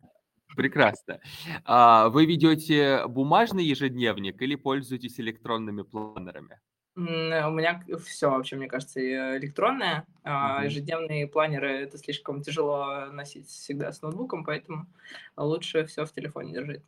прекрасно. 0.56 1.20
А, 1.64 2.08
Вы 2.08 2.26
ведете 2.26 3.06
бумажный 3.06 3.64
ежедневник 3.64 4.40
или 4.42 4.54
пользуетесь 4.56 5.18
электронными 5.20 5.82
планерами? 5.82 6.60
М, 6.96 7.04
у 7.48 7.50
меня 7.56 7.82
все 8.04 8.30
вообще, 8.30 8.56
мне 8.56 8.68
кажется, 8.68 9.00
э, 9.00 9.38
электронное. 9.38 10.06
Мгм. 10.40 10.64
ежедневные 10.64 11.26
планеры- 11.26 11.80
это 11.82 11.96
слишком 11.98 12.42
тяжело 12.42 13.06
носить 13.06 13.48
всегда 13.48 13.92
с 13.92 14.02
ноутбуком, 14.02 14.44
поэтому 14.44 14.86
лучше 15.36 15.84
все 15.86 16.04
в 16.04 16.12
телефоне 16.12 16.52
держать. 16.54 16.82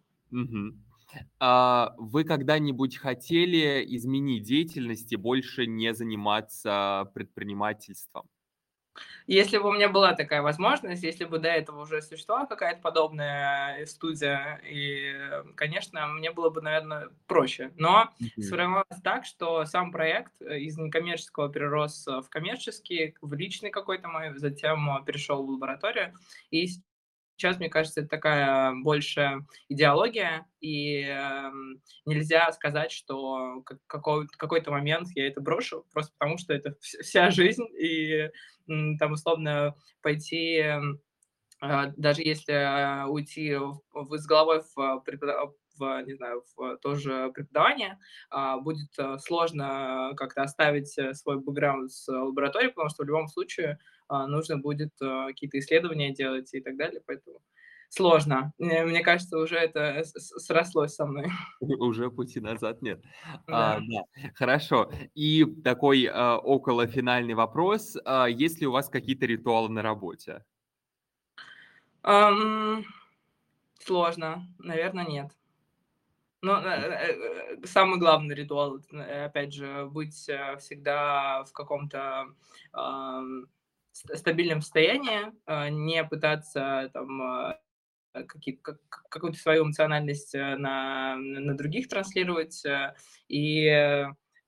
А, 1.39 1.95
Вы 1.99 2.25
когда-нибудь 2.25 2.97
хотели 2.97 3.85
изменить 3.97 4.45
деятельность 4.45 5.13
и 5.13 5.17
больше 5.17 5.67
не 5.67 5.95
заниматься 5.95 7.11
предпринимательством? 7.15 8.29
Если 9.27 9.59
бы 9.59 9.69
у 9.69 9.73
меня 9.73 9.89
была 9.89 10.15
такая 10.15 10.43
возможность, 10.43 11.03
если 11.03 11.25
бы 11.25 11.39
до 11.39 11.49
этого 11.49 11.83
уже 11.83 12.03
существовала 12.03 12.47
какая-то 12.47 12.81
подобная 12.81 13.79
э, 13.79 13.87
студия, 13.87 14.61
и, 14.65 15.13
э, 15.15 15.45
конечно, 15.57 16.07
мне 16.09 16.31
было 16.31 16.51
бы, 16.51 16.61
наверное, 16.61 17.09
проще. 17.27 17.73
Но 17.77 18.11
Мгм. 18.21 18.35
сформировалось 18.39 19.01
так, 19.03 19.25
что 19.25 19.65
сам 19.65 19.91
проект 19.93 20.33
э, 20.43 20.59
из 20.61 20.77
некоммерческого 20.79 21.49
перерос 21.51 22.07
в 22.07 22.29
коммерческий, 22.29 23.17
в 23.21 23.33
личный 23.35 23.71
какой-то 23.71 24.09
мой, 24.09 24.37
затем 24.39 25.05
перешел 25.05 25.45
в 25.47 25.51
лабораторию. 25.51 26.15
И 26.51 26.67
сейчас, 27.37 27.59
мне 27.59 27.69
кажется, 27.69 28.01
это 28.01 28.09
такая 28.11 28.73
больше 28.83 29.47
идеология, 29.69 30.47
и 30.61 31.03
эм, 31.03 31.83
нельзя 32.07 32.51
сказать, 32.53 32.93
что 32.93 33.63
как- 33.67 33.81
какой- 33.87 34.27
какой-то 34.29 34.71
момент 34.71 35.09
я 35.15 35.27
это 35.29 35.41
брошу, 35.41 35.87
просто 35.93 36.13
потому 36.19 36.39
что 36.39 36.55
это 36.55 36.71
вс- 36.71 37.03
вся 37.03 37.31
жизнь, 37.31 37.65
и 37.79 38.31
там 38.99 39.13
условно 39.13 39.75
пойти, 40.03 40.57
м, 40.59 41.01
а, 41.61 41.89
даже 41.97 42.23
если 42.23 42.53
а, 42.53 43.07
уйти 43.09 43.55
в, 43.57 43.81
с 44.19 44.27
головой 44.27 44.63
в, 44.77 45.01
препода- 45.07 45.53
в, 45.79 46.03
не 46.03 46.15
знаю, 46.15 46.43
в 46.57 46.77
тоже 46.79 47.31
преподавание, 47.35 47.99
а, 48.31 48.59
будет 48.59 48.91
а, 48.99 49.19
сложно 49.19 50.13
как-то 50.17 50.43
оставить 50.43 50.97
э, 50.99 51.15
свой 51.15 51.41
бэкграунд 51.41 51.93
с 51.93 52.09
лабораторией, 52.09 52.71
потому 52.73 52.91
что 52.91 53.03
в 53.05 53.07
любом 53.07 53.29
случае 53.29 53.79
а, 54.09 54.27
нужно 54.27 54.59
будет 54.59 54.93
а, 55.01 55.29
какие-то 55.29 55.59
исследования 55.59 56.13
делать 56.13 56.53
и 56.55 56.61
так 56.61 56.77
далее, 56.77 57.03
поэтому 57.07 57.41
сложно. 57.89 58.53
Э, 58.59 58.85
Мне 58.85 59.01
кажется, 59.01 59.39
уже 59.39 59.57
это 59.57 60.03
срослось 60.05 60.95
со 60.95 61.07
мной. 61.07 61.31
Уже 61.61 62.11
пути 62.11 62.41
назад 62.41 62.83
нет. 62.83 63.03
Да. 63.47 63.77
А, 63.77 63.81
да, 63.81 64.31
хорошо. 64.35 64.91
И 65.15 65.45
такой 65.63 66.07
а, 66.07 66.39
около 66.39 66.87
финальный 66.87 67.35
вопрос. 67.35 67.97
А, 68.05 68.27
Есть 68.27 68.61
ли 68.61 68.67
у 68.67 68.73
вас 68.73 68.89
какие-то 68.89 69.27
ритуалы 69.27 69.69
на 69.69 69.83
работе? 69.83 70.45
Ам, 72.03 72.85
Сложно, 73.85 74.47
наверное, 74.59 75.05
нет. 75.05 75.31
Но 76.45 76.61
э, 76.61 76.69
э, 76.69 77.57
э, 77.63 77.67
самый 77.67 77.99
главный 77.99 78.35
ритуал, 78.35 78.79
опять 78.93 79.55
же, 79.55 79.87
быть 79.87 80.15
всегда 80.15 81.43
в 81.45 81.53
каком-то 81.53 82.27
стабильном 83.93 84.61
состоянии, 84.61 85.33
не 85.71 86.05
пытаться 86.05 86.91
там 86.93 87.23
э, 87.23 88.25
какие- 88.27 88.57
как- 88.57 88.81
как- 88.91 89.09
какую-то 89.09 89.39
свою 89.39 89.65
эмоциональность 89.65 90.35
на, 90.35 91.17
на 91.17 91.57
других 91.57 91.89
транслировать. 91.89 92.63
И 93.29 93.69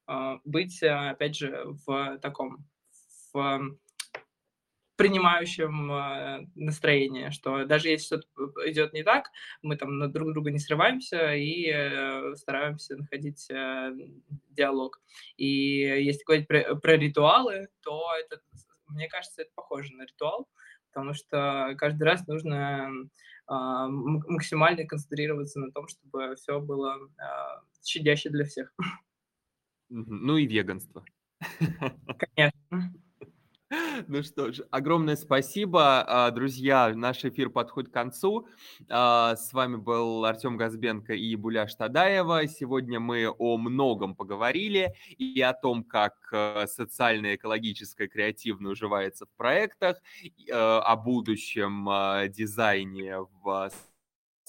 а, 0.09 0.38
быть, 0.44 0.82
опять 0.82 1.37
же, 1.37 1.64
в 1.87 2.18
таком 2.18 2.64
в 3.32 3.76
принимающем 4.96 5.92
э, 5.92 6.46
настроении, 6.54 7.30
что 7.30 7.64
даже 7.64 7.88
если 7.88 8.16
что-то 8.16 8.70
идет 8.70 8.92
не 8.92 9.02
так, 9.02 9.30
мы 9.62 9.76
там 9.76 9.98
на 9.98 10.09
друг 10.09 10.32
друга 10.32 10.50
не 10.50 10.59
срываемся 10.59 11.35
и 11.35 11.70
э, 11.70 12.35
стараемся 12.37 12.96
находить 12.96 13.48
э, 13.50 13.92
диалог. 14.50 15.00
И 15.37 15.46
если 15.46 16.24
говорить 16.24 16.48
про, 16.48 16.74
про 16.76 16.96
ритуалы, 16.96 17.68
то 17.82 18.06
это, 18.18 18.40
мне 18.87 19.09
кажется, 19.09 19.42
это 19.42 19.50
похоже 19.54 19.92
на 19.94 20.02
ритуал, 20.02 20.48
потому 20.92 21.14
что 21.14 21.74
каждый 21.78 22.04
раз 22.04 22.26
нужно 22.26 22.90
максимально 23.48 24.85
концентрироваться 24.85 25.61
на 25.61 25.70
том, 25.70 25.87
чтобы 25.87 26.35
все 26.35 26.59
было 26.59 26.98
щадяще 27.85 28.28
для 28.28 28.44
всех. 28.44 28.74
Ну 29.88 30.37
и 30.37 30.46
веганство. 30.46 31.04
Конечно. 32.35 33.06
Ну 34.09 34.22
что 34.22 34.52
ж, 34.52 34.62
огромное 34.70 35.16
спасибо, 35.16 36.02
а, 36.02 36.31
друзья. 36.31 36.92
Наш 36.94 37.24
эфир 37.24 37.50
подходит 37.50 37.90
к 37.90 37.94
концу. 37.94 38.46
А, 38.88 39.35
с 39.35 39.52
вами 39.52 39.76
был 39.76 40.24
Артем 40.24 40.57
Газбенко 40.57 41.14
и 41.14 41.35
Буля 41.35 41.66
Штадаева. 41.66 42.46
Сегодня 42.46 43.00
мы 43.00 43.29
о 43.29 43.57
многом 43.57 44.14
поговорили 44.14 44.94
и 45.18 45.40
о 45.40 45.52
том, 45.52 45.83
как 45.83 46.14
э, 46.33 46.66
социальное, 46.68 47.35
экологическое, 47.35 48.07
креативное 48.07 48.72
уживается 48.72 49.26
в 49.26 49.31
проектах, 49.37 49.96
э, 50.22 50.52
о 50.52 50.94
будущем 50.96 51.88
э, 51.88 52.29
дизайне 52.29 53.18
в 53.42 53.70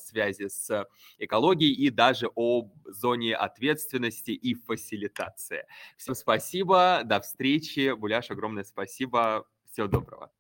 связи 0.08 0.48
с 0.48 0.88
экологией 1.18 1.74
и 1.74 1.90
даже 1.90 2.30
о 2.36 2.72
зоне 2.86 3.36
ответственности 3.36 4.32
и 4.32 4.54
фасилитации. 4.56 5.66
Всем 5.98 6.16
спасибо, 6.16 7.02
до 7.06 7.20
встречи. 7.22 7.94
Буляш, 7.94 8.32
огромное 8.32 8.64
спасибо. 8.64 9.48
Всего 9.72 9.88
доброго. 9.88 10.32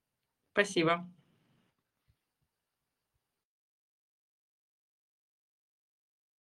Спасибо. 0.54 1.08